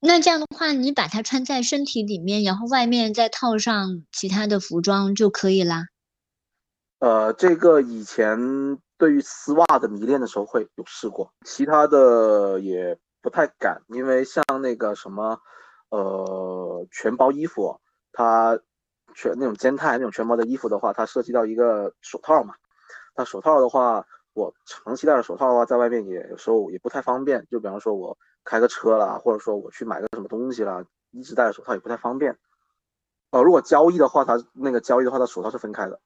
[0.00, 5.86] 那这样的话，你把它穿在身体里面，然后外面再套上其他的服装就可以啦。
[6.98, 15.40] 呃，这个以前对于丝袜的迷恋的时候会有试过，其他的也不太敢，因为像那个什么，
[15.90, 18.58] 呃，全包衣服，它
[19.14, 22.54] 全那种肩带那种全包的衣服的话，它涉及到一个手套嘛，
[23.14, 32.36] 它手套的话，我长期戴着手套的话，在外面也有时候也不太方便，就比方说我开个车啦，或者说我去买个什么东西啦，一直戴着手套也不太方便。
[33.30, 36.00] 呃，如果交易的话，它那个交易的话，它手套是分开的。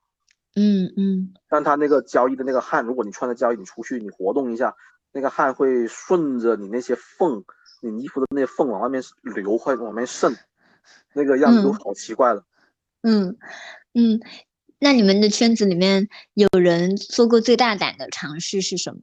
[0.57, 4.75] 嗯嗯，但它那个交易的那个汗，如果你穿着交易，你出去你活动一下，
[5.11, 7.45] 那个汗会顺着你那些缝，
[7.81, 10.35] 你衣服的那些缝往外面流，会往外面渗，
[11.13, 12.41] 那个样子就好奇怪了。
[12.41, 12.45] 嗯
[13.07, 13.37] 嗯
[13.93, 14.19] 嗯，
[14.79, 19.01] 那你们的圈子里面有人做过最大胆的尝试是什么？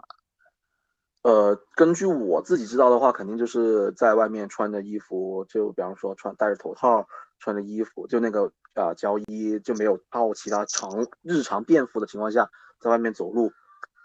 [1.21, 7.07] 呃，根据我自己知道的话，肯定就是在外面穿着衣服，就比方说穿戴着头套，
[7.39, 13.51] 穿着衣服，就那个啊胶衣，就没有套其他常日常便服的情况下，在外面走路，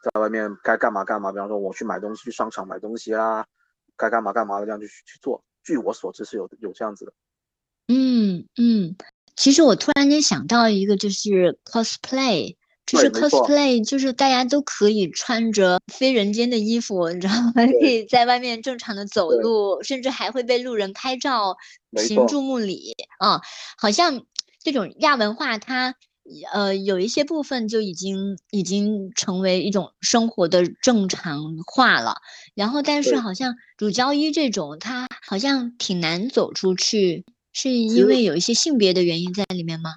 [0.02, 1.32] 在外面该干嘛干嘛。
[1.32, 3.46] 比方说我去买东西，去商场买东西啦，
[3.96, 5.42] 该干嘛干嘛的这样去去做。
[5.64, 7.14] 据我所知是有有这样子的。
[7.88, 8.94] 嗯嗯，
[9.36, 12.56] 其实我突然间想到一个，就是 cosplay。
[12.86, 17.52] 就是 cosplay，就是大家都可以穿着非人间的衣服，你知道吗？
[17.80, 21.56] 可以在外面正常的走路，甚至还会被路人拍照，
[21.96, 23.40] 行注目礼啊。
[23.76, 24.22] 好像
[24.62, 25.96] 这种亚文化，它
[26.52, 32.14] 呃有一些部分就已经已经成为一种生活的正常化了。
[32.54, 37.24] 然后，但是好像乳胶衣这种，它好像挺难走出去，
[37.58, 39.94] 是因为有一些性别的原因在里面吗？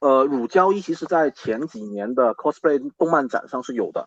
[0.00, 4.06] 呃，乳胶衣其实，在前几年的 cosplay 动漫展上是有的，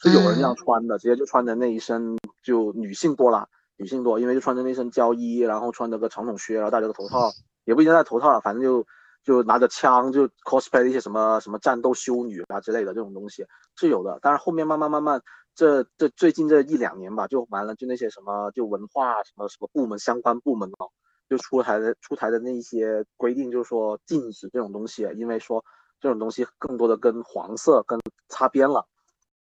[0.00, 7.30] 是有人这样穿的，直接就穿着那一身，就女性多啦，女性多，因为就穿着那身胶衣，然后穿着个长筒靴，然后戴着个头套，
[7.66, 8.86] 也不一定戴头套了，反正就
[9.22, 13.44] 就拿着枪，就 cosplay 一些什么什么战斗修女啊之类的这种东西
[13.76, 15.20] 是有的，但是后面慢慢慢慢，
[15.54, 20.88] 这这最近这一两年吧，就完了，就那些什么就文化什么什么部门相关部门哦。
[21.28, 25.64] 就出台的出台的那些规定，就是说禁止这种东西，因为说
[26.00, 28.86] 这种东西更多的跟黄色跟擦边了，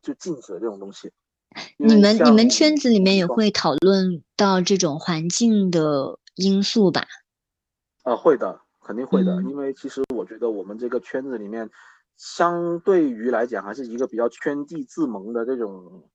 [0.03, 1.13] 就禁止这种东西。
[1.79, 7.07] 你们你们圈子里面也会讨论到这种环境的因素吧？
[8.05, 11.71] 呃，会的，肯定会的，因为其实我觉得我们这个圈子里面，
[12.17, 16.11] 相对于来讲还是一个比较圈地自萌的这种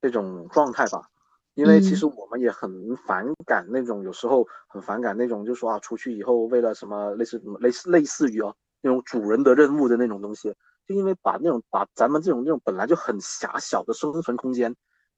[0.00, 1.10] 这种状态吧。
[1.58, 10.54] 因为其实我们也很反感那种，有时候很反感那种，就说啊，出去以后为了什么类似什么类似类似于啊那种主人的任务的那种东西，
[10.86, 14.72] 就因为把那种把咱们这种这种本来就很狭小的生存空间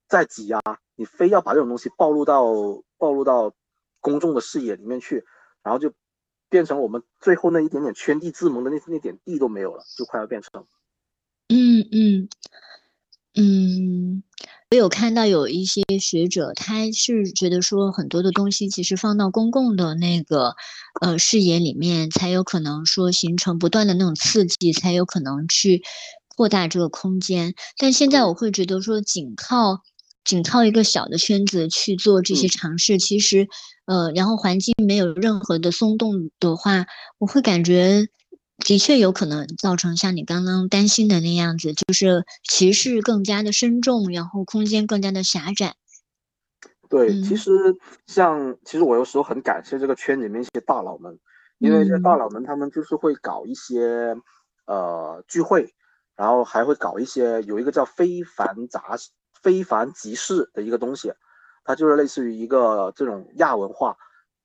[0.09, 0.59] 再挤压，
[0.97, 2.43] 你非要把这种东西暴露到
[2.97, 3.53] 暴露到
[4.01, 5.23] 公众的视野里面去，
[5.63, 5.93] 然后就
[6.49, 10.65] 变成我们最后那一点点圈地自萌的那那点地都没有了，就快要变成。
[11.51, 12.29] 嗯嗯
[13.35, 14.23] 嗯。
[14.73, 20.55] 我有看到有一些学者，他是觉得说很多的东西其实放到公共的那个
[21.01, 25.83] 呃视野里面，才有可能说形成不断的那种刺激，才有可能去
[26.29, 27.55] 扩大这个空间。
[27.79, 29.81] 但现在我会觉得说，仅靠
[30.25, 33.49] 仅靠一个小的圈子去做这些尝试，其实
[33.87, 36.87] 呃，然后环境没有任何的松动的话，
[37.19, 38.07] 我会感觉。
[38.61, 45.75] 的确有可能造成像你刚刚担心的那样子，就是歧视更加的深重，然后空间更加的狭窄。
[46.89, 47.51] 对，其实
[48.07, 51.19] 像其实我有时候很感谢这个圈里面一些大佬们，
[51.59, 54.17] 因为这些大佬们他们就是会搞一些
[54.67, 55.73] 呃聚会，
[56.17, 58.97] 然后还会搞一些有一个叫非凡杂
[59.43, 61.13] 非凡集市的一个东西，
[61.65, 63.97] 它就是类似于一个这种亚文化。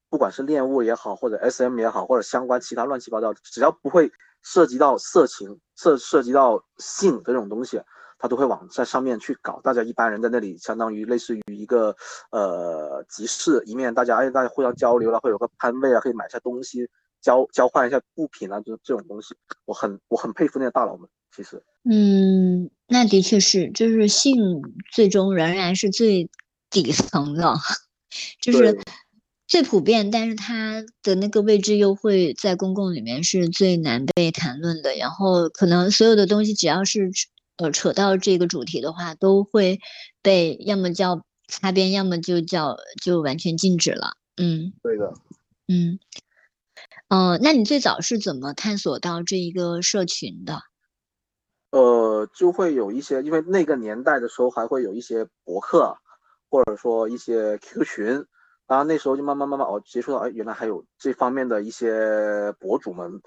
[0.10, 7.82] 不管是恋物也好，或者 S M 也好，或者相关其他乱七八糟，只要不会涉及到色情、涉涉及到性这种东西，
[8.20, 9.60] 他都会往在上面去搞。
[9.62, 11.96] 大家一般人在那里，相当于类似于一个
[12.32, 16.88] 呃集市，一面大家哎大家互相交流了，会有个摊位啊，可以买下东西，
[17.22, 19.36] 交交换一下物品啊，就这种东西，
[19.66, 21.10] 我很我很佩服那些大佬们。
[21.36, 24.62] 其实，嗯，那的确是，就是性
[24.94, 26.30] 最终仍然是最
[26.70, 27.54] 底层的，
[28.40, 28.80] 就是。
[29.48, 34.96] 最普遍，但是它的那个位置又会在公共里面是最难被谈论的。
[34.96, 37.12] 然后可能所有的东西只要是
[37.58, 39.80] 呃扯到这个主题的话，都会
[40.22, 44.18] 被要么叫擦边，要么就叫就完全禁止了。
[44.38, 45.14] 嗯，对的。
[45.68, 46.00] 嗯，
[47.10, 50.62] 嗯，那你最早是怎么探索到这一个社群的？
[51.72, 55.98] 呃，就会有一些，因为那个年代的时候还会有一些博客，
[56.50, 58.26] 或者说一些 QQ 群，
[58.68, 63.22] 然后那时候就慢慢慢慢哦接触到，哎，原来还有这方面的一些博主们，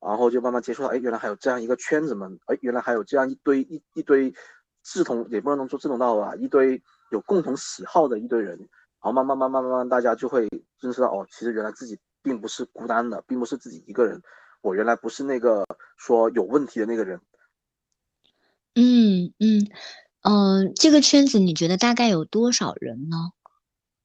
[0.00, 4.34] 然后就慢慢接触到，哎，原来还有这样一个圈子们，哎，原来还有这样一堆一一堆
[4.82, 8.68] 志同，也不能说志同道合吧，一堆有共同喜好的一堆人，然
[9.02, 10.48] 后慢慢慢慢慢慢大家就会
[10.80, 14.20] 认识到，哦，其实原来自己并不是孤单的，并不是自己一个人，
[14.60, 15.64] 我原来不是那个
[15.96, 17.20] 说有问题的那个人。
[18.74, 19.70] 嗯嗯
[20.22, 23.16] 嗯，这个圈子你觉得大概有多少人呢？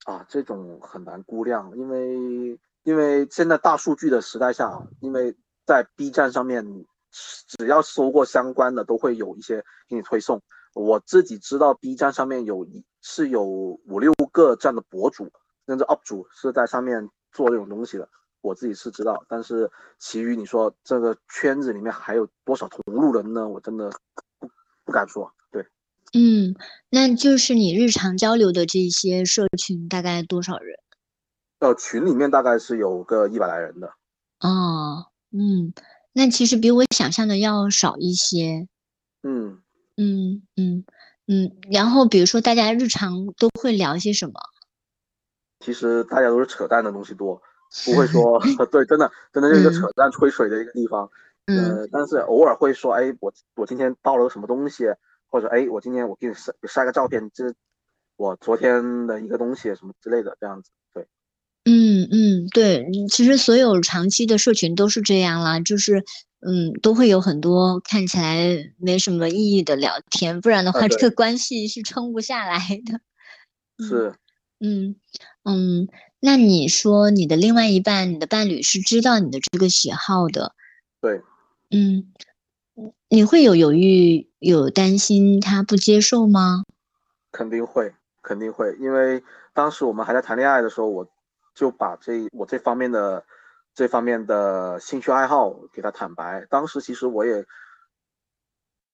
[0.05, 5.35] 啊，这种很难估量，因为因为现在大数据的时代下，因为
[5.65, 10.41] 在 B 站上面，只要搜过相关的，都会有一些给你推送。
[10.73, 15.31] 我自己知道 B 站上面有一是有五六个这样的博主，
[15.67, 18.09] 甚至 UP 主是在上面做这种东西的，
[18.41, 19.23] 我自己是知道。
[19.27, 23.47] 但是其余你说这个圈子里面还有多少同路人呢？
[23.47, 23.89] 我真的。
[24.39, 24.49] 不
[24.85, 25.65] 不敢说，对，
[26.14, 26.55] 嗯，
[26.89, 30.78] 那就是你日常交流的这些社群大概多少人？
[31.59, 33.88] 呃，群里面大概是有个一百来人的。
[34.41, 35.74] 哦，嗯，
[36.14, 38.68] 那其实比我想象的要少一些。
[39.24, 39.61] 嗯
[39.97, 40.86] 嗯嗯
[41.28, 44.34] 嗯，然后比如说大家日常都会聊些什么？
[45.61, 47.41] 其实大家都是扯淡的东西多，
[47.86, 48.38] 不会说
[48.70, 51.09] 对，真的真的就是一个扯淡吹水的一个地方。
[51.45, 54.84] 嗯，但是偶尔会说，哎，我我今天到了个什么东西，
[55.34, 57.51] 或者哎，我今天我给你晒晒个照片，这
[58.17, 61.07] 我昨天的一个东西什么之类的，这样子，对，
[61.65, 66.05] 嗯嗯，对，其实所有长期的社群都是这样啦，就是
[66.41, 73.01] 嗯，都会有很多看起来没什么意义的聊天，不然的话，这个关系是撑不下来的。
[73.84, 74.13] 是，
[74.59, 74.95] 嗯
[75.45, 75.88] 嗯，
[76.19, 80.53] 那你说你的另外一半，你的伴侣是知道你的这个喜好的？
[81.01, 81.23] 对。
[81.75, 82.13] 嗯，
[83.07, 86.63] 你会有犹豫、有担心他不接受吗？
[87.32, 91.07] 肯定会，肯定会，因为当时我们还在谈恋爱的时候，我
[91.53, 93.24] 就把这我这方面的
[93.76, 96.45] 这方面的兴趣爱好给他坦白。
[96.49, 97.45] 当时其实我也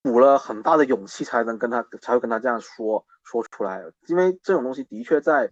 [0.02, 5.48] 鼓了很大的勇气，才能跟他才会跟他这样说说出来，因为这种东西的确在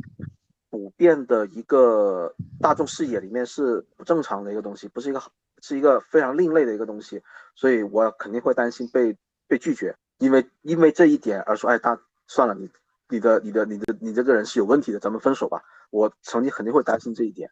[0.71, 5.31] 普遍的一个大众视野里面是不正常的一个东西，不是一个好。
[5.63, 7.21] 是一个非常另类的一个东西，
[7.55, 12.69] 所以我肯定会担心被被拒绝，因为因为这一点而说，哎，他算了，你
[13.09, 15.61] 你的你的你的你这个人是有问题的，咱们分手吧。
[15.91, 17.51] 我曾经肯定会担心这一点。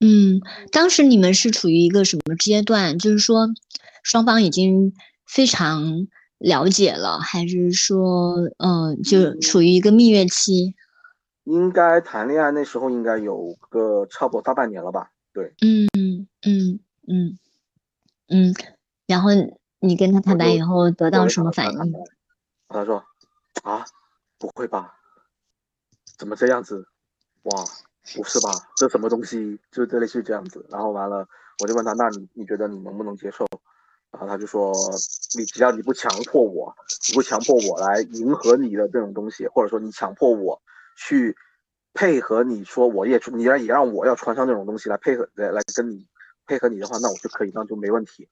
[0.00, 0.40] 嗯，
[0.72, 2.98] 当时你们是处于一个什么阶段？
[2.98, 3.46] 就是说，
[4.02, 4.92] 双方已经
[5.26, 6.08] 非常
[6.38, 10.74] 了解了，还是说，嗯，就处于一个蜜月期？
[11.44, 15.10] 应该谈恋爱那时候应该有个差不多大半年了吧？
[15.32, 16.80] 对，嗯嗯。
[17.06, 17.38] 嗯
[18.28, 18.52] 嗯，
[19.06, 19.30] 然后
[19.78, 21.92] 你跟他坦白以后得到什么反应？
[22.68, 23.04] 他说
[23.62, 23.84] ：“啊，
[24.38, 24.94] 不会吧？
[26.18, 26.88] 怎么这样子？
[27.44, 27.64] 哇，
[28.16, 28.50] 不是吧？
[28.76, 29.60] 这什么东西？
[29.70, 31.28] 就这类似这样子。”然后完了，
[31.62, 33.46] 我就问他：“那你你觉得你能不能接受？”
[34.10, 34.72] 然后他就说
[35.38, 36.74] ：“你只要你不强迫我，
[37.08, 40.60] 你不强迫我来迎合你的这种东西，或者说你强迫我
[40.96, 41.36] 去
[41.94, 46.04] 配合你说我也你让也让我要穿上这种东西来配合来来跟你。”
[46.46, 48.28] 配合你的话，那我就可以，那就没问题。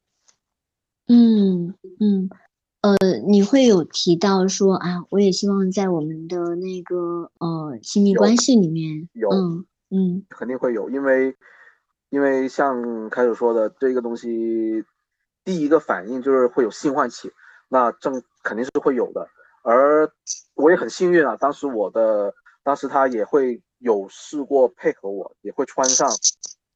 [1.06, 2.30] 嗯嗯，
[2.80, 2.96] 呃，
[3.26, 11.36] 你会有提到说啊，我也希望在我们的那个呃亲密关系里面有，嗯嗯，肯定会有，因为
[12.08, 14.84] 因为像开始说的这个东西，
[15.44, 17.30] 第一个反应就是会有性唤起，
[17.68, 19.28] 那正肯定是会有的。
[19.62, 20.10] 而
[20.54, 26.08] 我也很幸运啊，当时我的当时他也会有试过配合我，也会穿上。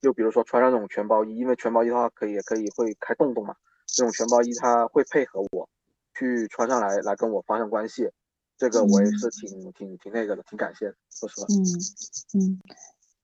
[0.01, 3.55] 就比如说穿上这种全包衣，因为全包衣的话可以也可以会开洞洞嘛。
[3.87, 5.69] 这种全包衣它会配合我
[6.17, 8.11] 去穿上来，来跟我发生关系。
[8.59, 11.47] 这个我也是挺挺挺那个的，挺感谢，说实话。
[11.49, 11.63] 嗯
[12.35, 12.61] 嗯，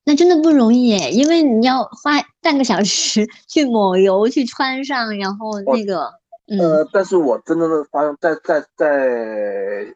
[0.05, 6.05] 那真的不容易耶，因为你要花半个小时去抹油去穿上，然后那个
[6.47, 9.95] 呃，但是我真正的发生在在在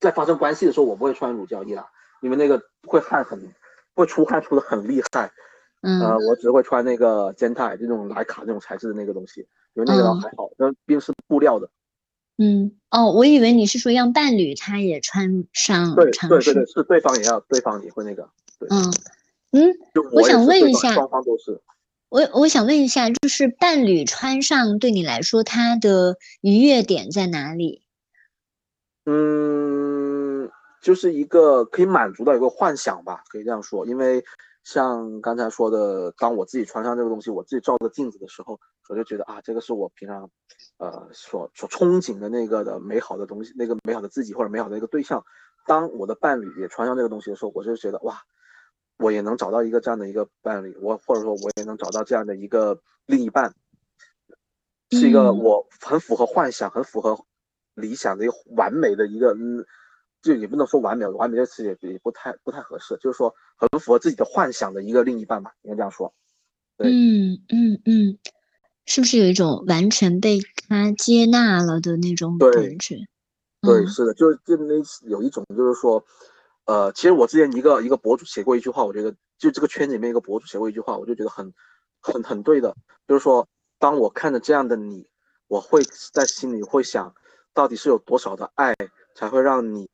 [0.00, 1.86] 在发生关系的时候，我不会穿乳胶衣了，
[2.20, 3.40] 因为那个会汗很
[3.94, 5.30] 会出汗出的很厉害。
[5.82, 9.40] 呃，我只会穿那个肩带这种莱卡那种材质的那个东西，
[9.74, 11.68] 因为那个还好，那毕竟是布料的。
[12.38, 15.96] 嗯，哦，我以为你是说让伴侣他也穿上。
[15.96, 18.30] 对对对对，是对方也要，对方也会那个。
[18.70, 18.94] 嗯
[19.50, 19.74] 嗯，
[20.12, 21.60] 我想问一下，双方都是。
[22.08, 27.82] 我我想问一下，就是伴侣穿上对你来说，他的愉悦点在哪里？
[29.06, 30.48] 嗯，
[30.80, 34.24] 就是一个可以满足到一个幻想吧，可以这样说，因为。
[34.64, 40.30] 像刚才说的，当我自己穿上这个东西，我自己照着镜子的时候，我就觉得啊，这个是我平常，
[40.78, 45.24] 呃，所所憧憬的那个的美好的东西，那个美好的自己或者美好的一个对象。
[45.66, 48.20] 当我的伴侣也穿上这个东西的时候，我就觉得哇，
[48.98, 53.54] 我也能找到一个这样的一个伴侣，我或者说我也能找到这样的一个另一半，
[54.90, 57.24] 是一个我很符合幻想、很符合
[57.74, 59.36] 理想的一个完美的一个。
[60.22, 66.14] 就也不能说完美，完美这词也也不太不太合适，就是说很符合自己的幻想的一个另一半吧，应该这样说。
[66.78, 68.18] 嗯嗯嗯，
[68.86, 72.96] 是不是有一种完全被他接纳了的那种感觉？
[73.60, 74.74] 对，是的，就是就那
[75.08, 76.04] 有一种就是说，
[76.64, 81.52] 呃，其实我之前一个一个博主写过一句话，我觉得就这个圈子里面一个博主写过一句话，我就觉得很
[82.00, 82.74] 很很对的，
[83.06, 83.46] 就是说，
[83.78, 85.06] 当我看着这样的你，
[85.46, 87.14] 我会在心里会想，
[87.52, 88.74] 到底是有多少的爱
[89.14, 89.88] 才会让你。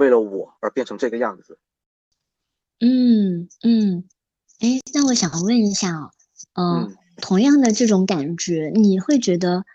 [0.00, 1.58] 为了我而变成这个样子，
[2.80, 4.08] 嗯嗯，
[4.60, 5.94] 哎，那我想问一下
[6.54, 9.66] 哦，嗯，同样的这种感觉，你会觉得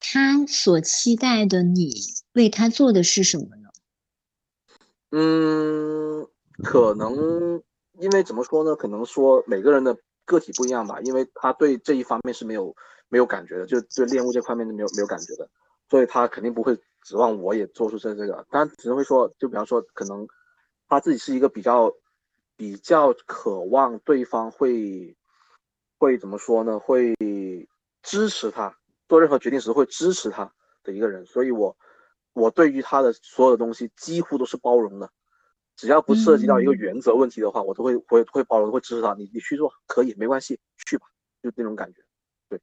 [0.00, 1.92] 他所期待的你
[2.32, 3.68] 为他做的是什么呢？
[5.12, 6.26] 嗯，
[6.64, 7.62] 可能
[8.00, 8.74] 因为怎么说呢？
[8.74, 12.74] 可能说每个人的个体不一样吧，因为他对这一方面是没有
[13.08, 15.48] 没有感觉的，就对恋物这方面是没有没有感觉的，
[15.88, 16.76] 所以他肯定不会。
[17.08, 20.28] 指望我也做出这这个，当然只是会说，就比方说，可能
[20.88, 21.90] 他自己是一个比较
[22.54, 25.16] 比较渴望对方会
[25.96, 26.78] 会怎么说呢？
[26.78, 27.16] 会
[28.02, 28.76] 支持他
[29.08, 30.52] 做任何决定时会支持他
[30.82, 31.74] 的一个人，所以我
[32.34, 35.10] 我对于他的所有的东西几乎都是包容的，
[35.76, 39.14] 只要不涉及到一个原则问题的话，我都会会会包容，会支持他。
[39.14, 41.06] 你你去做可以没关系，去吧，
[41.42, 42.02] 就那种感觉。
[42.50, 42.60] 对，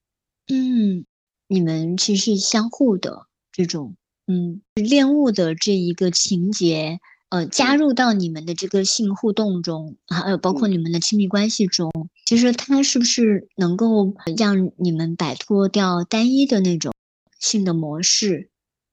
[0.49, 1.03] 嗯，
[1.47, 3.97] 你们其实是相互的这种。
[4.27, 6.99] 嗯，恋物的这一个情节，
[7.29, 11.91] 呃，加入到你们的这个性互动中，还有包括你们的亲密关系中，
[12.25, 16.91] 其实它是不是能够让你们摆脱掉单一的那种
[17.39, 18.49] 性的模式？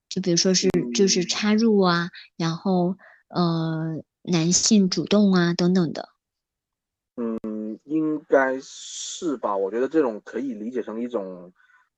[0.07, 2.95] 就比如说是就是插入啊，然后
[3.29, 6.09] 呃，男性主动啊等等的。
[7.15, 9.57] 嗯，应该是吧？
[9.57, 11.51] 我觉得这种可以理解成一种。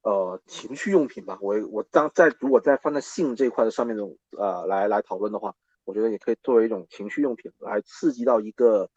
[0.06, 4.04] 呃，情趣用品吧，我我当在如果在放在性这一块的上面的
[4.38, 8.88] 呃来来讨论的话，我觉得也可以作为一种情趣用品来刺激到一个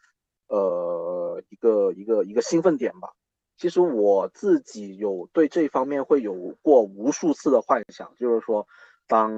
[0.49, 3.09] 呃一个一个一个兴奋点吧。
[3.57, 8.69] 其实我自己有对这方面会有过无数次的幻想，就是说，
[9.07, 9.33] 当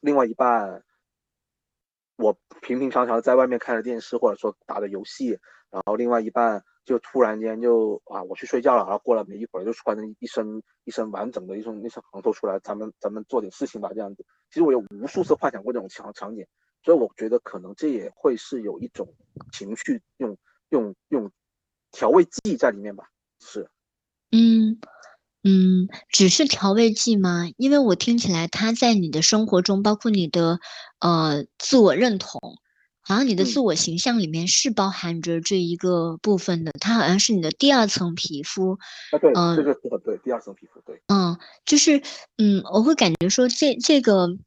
[0.00, 0.84] 另外一半
[2.16, 5.38] 我平平常常在外面看着电视或者说打着游戏，
[5.70, 6.62] 然后另外一半。
[6.84, 14.24] 就突然间就啊，我去睡觉了，然后过了没一会儿就穿着一身一身完整的一身一身行头出来，咱们咱们做点事情吧，这样子。
[14.50, 16.46] 其实我有无数次幻想过这种场场景，
[16.84, 19.08] 所以我觉得可能这也会是有一种
[19.52, 20.36] 情绪用
[20.68, 21.30] 用用
[21.90, 23.04] 调味剂在里面吧。
[23.40, 23.68] 是，
[24.30, 24.78] 嗯
[25.42, 27.48] 嗯，只是调味剂吗？
[27.56, 30.58] 因为我听起来他在你的生活中，包括你的
[31.00, 32.40] 呃自我认同。
[33.06, 38.78] 好像你的自我形象里面是包含着这一个部分的，它好像是你的第二层皮肤。
[39.12, 41.02] 啊，对，这个说的对，第二层皮肤，对。
[41.08, 42.02] 嗯，就是，
[42.38, 44.38] 嗯，我会感觉说这这个，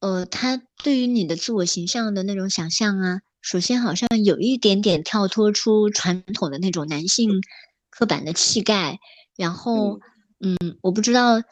[0.00, 7.42] 呃，他对于你的自我形象的那种想象啊，首先好像有一点点跳脱出传统的那种男性
[7.90, 8.98] 刻板的气概，
[9.36, 10.00] 然后，
[10.40, 11.42] 嗯，我不知道，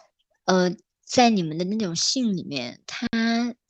[0.46, 0.74] 呃，
[1.06, 3.06] 在你们的那种性里面，他。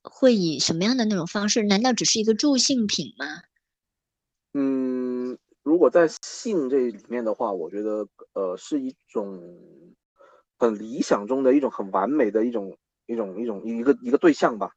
[0.05, 1.65] 会以什么样的那种方式？
[1.65, 3.43] 难道只是一个助兴品吗？
[4.53, 9.59] 嗯，如果在性这里面的话，我觉得呃是一种
[10.59, 12.77] 很理想中的一种很完美的一种
[13.07, 14.71] 一种一种一个一个对象吧。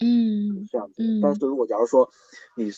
[0.00, 1.02] 嗯，这样子。
[1.22, 2.10] 但是如果假如说
[2.56, 2.72] 你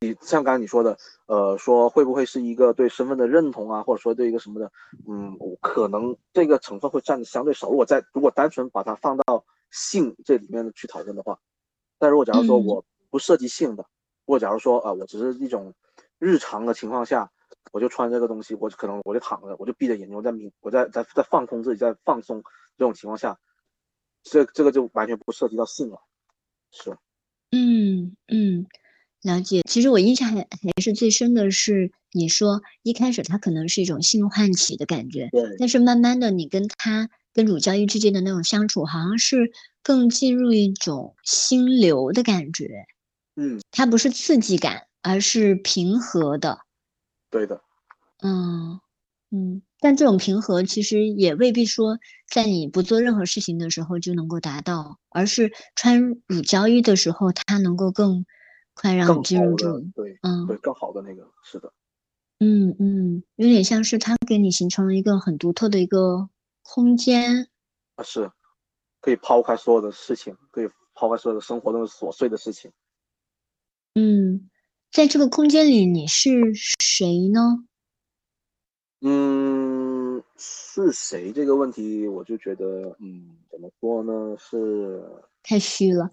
[0.00, 0.96] 你像刚才你说的，
[1.26, 4.70] 呃，说会不会是一个对身份的认同啊，或者说对一个什么的，
[5.08, 7.68] 嗯，可能这个成分会占的相对少。
[7.68, 11.38] 如果在如果单纯把它放到性这里面的去讨论的话，
[11.98, 13.84] 但如果假如说我不涉及性的，
[14.26, 15.74] 如果假如说啊，我只是一种
[16.18, 17.30] 日常的情况下，
[17.72, 22.42] 我就穿这个东西，我可能我就躺着，我就闭着眼睛，我在明我在在在放空自己，在放松
[22.76, 23.38] 这种情况下，
[24.22, 25.98] 这这个就完全不涉及到性了，
[26.70, 26.96] 是。
[27.52, 28.66] 嗯嗯，
[29.22, 29.62] 了解。
[29.68, 37.08] 其实我印象还还是最深的是，你说一开始他可能是一种性唤起的感觉，对，但是慢慢的你跟他。
[37.32, 39.52] 跟乳胶衣之间的那种相处，好像是
[39.82, 42.68] 更进入一种心流的感觉。
[43.36, 46.58] 嗯，它不是刺激感，而是平和的。
[47.30, 47.62] 对的。
[48.22, 48.80] 嗯
[49.30, 58.26] 嗯，但这种平和其实也未必说在你不做任何事情的时候就能够达到，而是穿乳胶衣的时候，它能够更
[58.74, 61.72] 快让更好的进入这种，对嗯对更好的那个是的，
[62.40, 66.28] 嗯嗯，有点像是它给你形成了一个很独特的一个
[66.62, 67.48] 空间。
[67.96, 68.30] 啊是
[69.00, 72.70] 可以抛开所有的事情，可以抛开所有的生活中的琐碎的事情。
[73.94, 74.50] 嗯，
[74.92, 77.64] 在这个空间里，你是谁呢？
[79.02, 84.36] 嗯，是谁这个问题，我就觉得，嗯，怎么说呢？
[84.38, 85.02] 是，
[85.42, 86.10] 太虚了。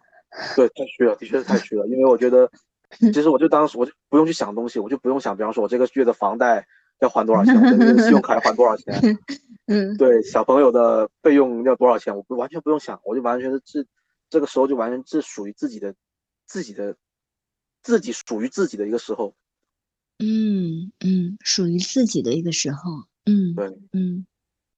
[0.55, 1.85] 对，太虚了，的确是太虚了。
[1.87, 2.49] 因为我觉得，
[3.13, 6.65] 其实我就当时我就不用去想东西，我就不用想，比方说我这个月的房贷
[6.99, 7.55] 要还多少钱，
[7.99, 9.17] 信用卡要还多少钱，
[9.67, 13.85] 嗯对，小朋友的费用要多少钱，我不完全不用想，我就完全是这
[14.29, 15.93] 这个时候就完全是属于自己的，
[16.45, 16.95] 自己的，
[17.83, 19.33] 自己属于自己的一个时候。
[20.19, 23.03] 嗯嗯，属于自己的一个时候。
[23.25, 24.25] 嗯对，嗯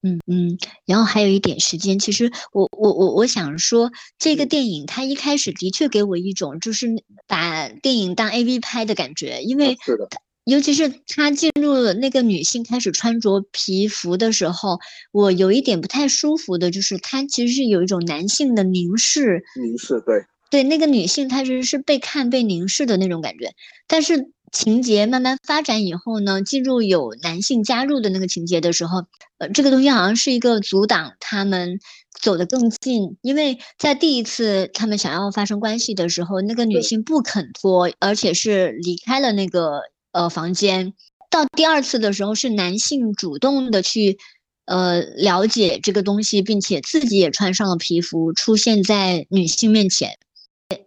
[0.02, 6.88] 嗯嗯，然后还有一点时间，其实我我我我想说，这个嗯电影它一开始的确给我一种就是
[7.28, 10.10] 把电影当 AV 拍的感觉，因为是的，
[10.50, 14.80] 尤其是他进入了那个女性开始穿着皮服的时候，
[15.12, 23.54] 我有一点不太舒服的，就是他其实是有一种男性的凝视，凝视，对，对那个女性，她其实是被看、被凝视的那种感觉。
[23.88, 29.04] 但是情节慢慢发展以后呢，进入有男性加入的那个情节的时候，
[29.38, 31.80] 呃，这个东西好像是一个阻挡他们
[32.20, 39.82] 走得更近，因为在第一次他们想要发生关系的时候，那个女性不肯脱，而且是离开了那个
[40.12, 40.94] 呃房间。
[41.30, 44.18] 到第二次的时候，是男性主动的去。
[44.66, 50.16] 呃，了解这个东西，并且自己也穿上了皮肤，出现在女性面前。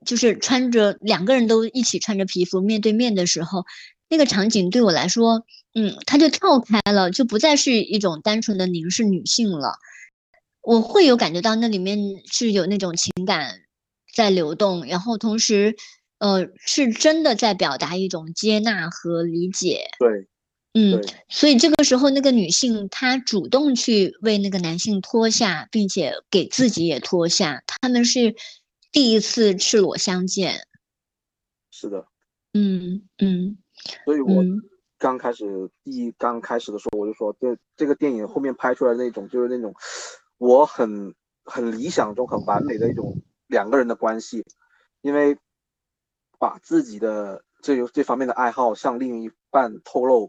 [0.06, 3.64] 就是穿着两个人都一起穿着皮肤面对面的时候，
[4.08, 5.44] 那个场景对我来说，
[5.74, 9.74] 嗯，它就跳开了，就不再是一种单纯的凝视女性了。
[10.60, 11.98] 我会有感觉到那里面
[12.30, 13.62] 是有那种情感
[14.14, 15.74] 在流动，然后同时，
[16.22, 19.88] 呃，是真的在表达一种接纳和理解。
[19.98, 20.28] 对，
[20.74, 28.36] 嗯，所以这个时候，那个女性她主动去为那个男性脱下，并且给自己也脱下，他们是
[28.92, 30.60] 第一次赤裸相见。
[31.72, 32.06] 是的。
[32.54, 33.58] 嗯嗯
[34.04, 34.60] 所以我嗯
[34.98, 39.74] 刚开始第一刚开始的时候，我就说，这这个电影后面拍出来的那种，就是那种
[40.38, 41.12] 我很
[41.44, 44.44] 很理想中很完美的一种两个人的关系，
[45.00, 45.36] 因为
[46.42, 50.28] 把自己的这这方面的爱好向另一半透露，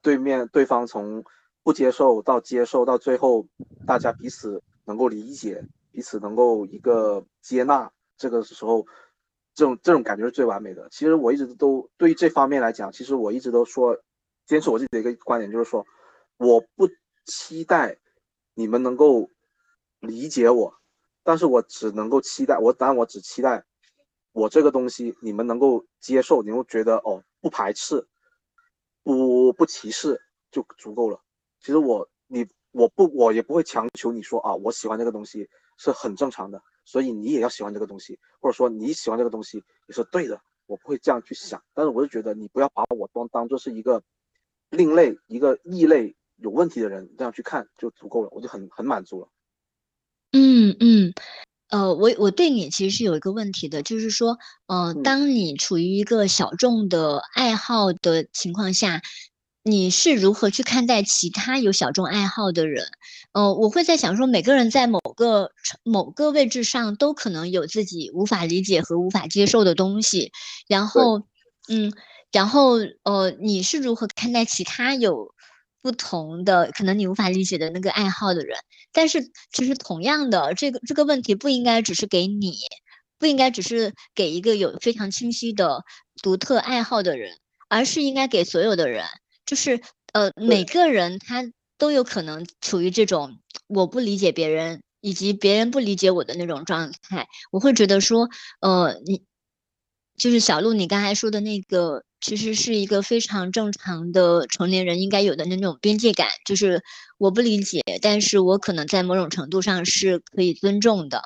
[0.00, 1.22] 对面对方从
[1.62, 3.46] 不接受到接受，到最后
[3.86, 8.86] 大家彼此能够理解，彼此能够一个接纳，这个时候。
[9.54, 10.88] 这种这种感觉是最完美的。
[10.88, 13.94] 其实我一直都对于这方面来讲，其实我一直都说，
[14.46, 15.84] 坚持我自己的一个观点，就是说，
[16.38, 16.88] 我不
[17.26, 17.98] 期待
[18.54, 19.28] 你们能够
[20.00, 20.72] 理解我，
[21.22, 23.62] 但是我只能够期待我，当然我只期待
[24.32, 28.06] 我这个东西你们能够接受，你会觉得哦不排斥，
[29.02, 30.20] 不不歧视
[30.50, 31.20] 就足够了。
[31.60, 36.62] 其实我你我不我也不会强求你说啊，我喜欢这个东西是很正常的。
[36.84, 41.62] 所以你也要喜欢这个东西，或者说你喜欢这个东西也是对的，我不会这样去想。
[41.74, 44.02] 但是我就觉得你不要把我当当做是一个
[44.68, 49.28] 另类、一个异类、有问题的人这样去看就足够了，我就很很满足了。
[50.32, 51.12] 嗯嗯，
[51.72, 55.02] 呃，我我对你其实是有一个问题的，就是说，呃，嗯。
[55.02, 59.00] 当你处于一个小众的爱好的情况下，
[59.64, 62.84] 你是如何去看待其他有小众爱好的人？
[63.32, 65.50] 呃，我会在想说，每个人在某个
[65.82, 70.30] 某个位置上都可能有自己无法理解和无法接受的东西，
[70.68, 71.22] 然后，
[71.68, 71.90] 嗯，
[72.32, 75.31] 然后呃，你是如何看待其他有
[75.82, 78.56] 不同的可能你无法理解的那个爱好的人？
[78.92, 82.56] 但是其实同样的，这个这个问题不应该只是给你，
[83.18, 85.82] 不应该只是给一个有非常清晰的
[86.22, 87.36] 独特爱好的人，
[87.68, 89.04] 而是应该给所有的人。
[89.44, 89.80] 就是
[90.12, 91.44] 呃，每个人他
[91.78, 97.26] 都有可能处于这种我不理解别人，以及别人不理解我的那种状态。
[97.50, 98.28] 我会觉得说，
[98.60, 99.22] 呃，你
[100.16, 106.80] 就是小鹿，你刚才说的那个，其实是一个非常正常的成年人应该有的那种边界感，就是
[107.18, 111.20] 我不理解，但是我可能在某种程度上是可以尊重的。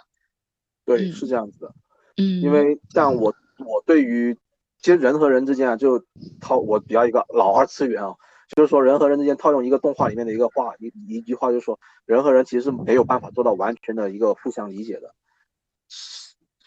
[0.86, 1.74] 对，嗯是这样子的。
[2.16, 4.34] 嗯，因为像我，我对于
[4.80, 6.02] 其实人和人之间啊，就
[6.40, 8.14] 套我比较一个老二次元啊，
[8.56, 15.14] 就是说人和人之间套用一个动画里面的一个话，一一句话，就是说人和人其实是没有办法做到完全的一个互相理解的，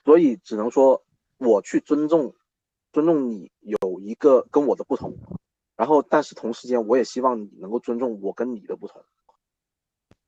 [0.03, 1.03] 所以只能说
[1.39, 2.35] 我去尊重，
[2.91, 5.13] 尊重你有一个跟我的不同，
[5.75, 9.03] 然后但是同时间我也希望你能够尊重我跟你的不同，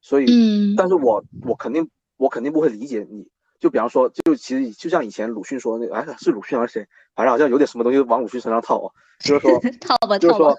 [0.01, 0.75] 所以，嗯。
[0.75, 3.27] 但是我我肯定我肯定不会理解你，
[3.59, 6.87] 就比方说，就其实就像以前鲁迅说那个，哎，是鲁迅还是谁？
[7.15, 10.55] 反正好像有点什么东西往鲁迅身上套哦，就是说 套吧，就是套吧。
[10.55, 10.57] 说，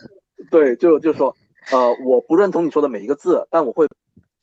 [0.50, 1.34] 对，就就是说，
[1.70, 3.88] 呃，我不认同你说的每一个字，但我会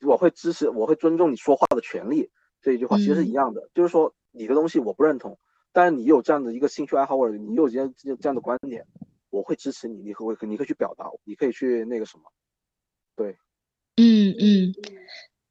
[0.00, 2.30] 我会支持，我会尊重你说话的权利。
[2.62, 5.38] 这一句话其实是一嗯样的，就是说你的东西我不认同，
[5.72, 8.84] 但是你有这样的一个兴趣爱好或者你有这样这样的观点，
[9.30, 12.24] 我会支持你，你会你可以去表达，你可以去那个什么，
[13.16, 13.36] 对。
[13.96, 14.72] 嗯嗯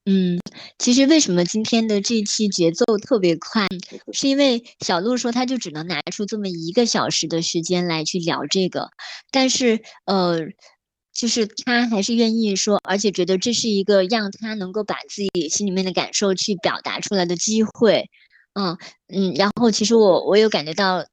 [0.05, 0.39] 嗯，
[0.79, 3.67] 其实为什么今天的这一期节奏特别快，
[4.11, 8.89] 是因为小鹿说他就只能拿出这么一个小时的时间来去聊这个，
[9.29, 10.39] 但是呃，
[11.13, 18.09] 就是他还是愿意说，而且觉得这是一个让他能够把自己心里面的感受去表达出来的机会，
[18.59, 21.05] 嗯嗯，然后其实我我有感觉到，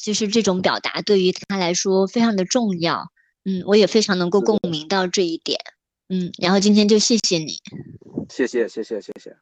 [0.00, 3.10] 就是这种表达对于他来说非常的重要，
[3.44, 5.58] 嗯，我也非常能够共鸣到这一点，
[6.08, 7.58] 嗯，然后今天就谢谢你。
[8.28, 9.36] 谢谢谢谢谢谢，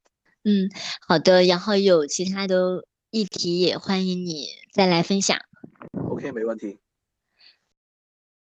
[0.45, 0.71] 嗯，
[1.07, 1.45] 好的。
[1.45, 5.37] 然后有其他的议题也欢迎你再来分享。
[6.09, 6.79] OK，没问题。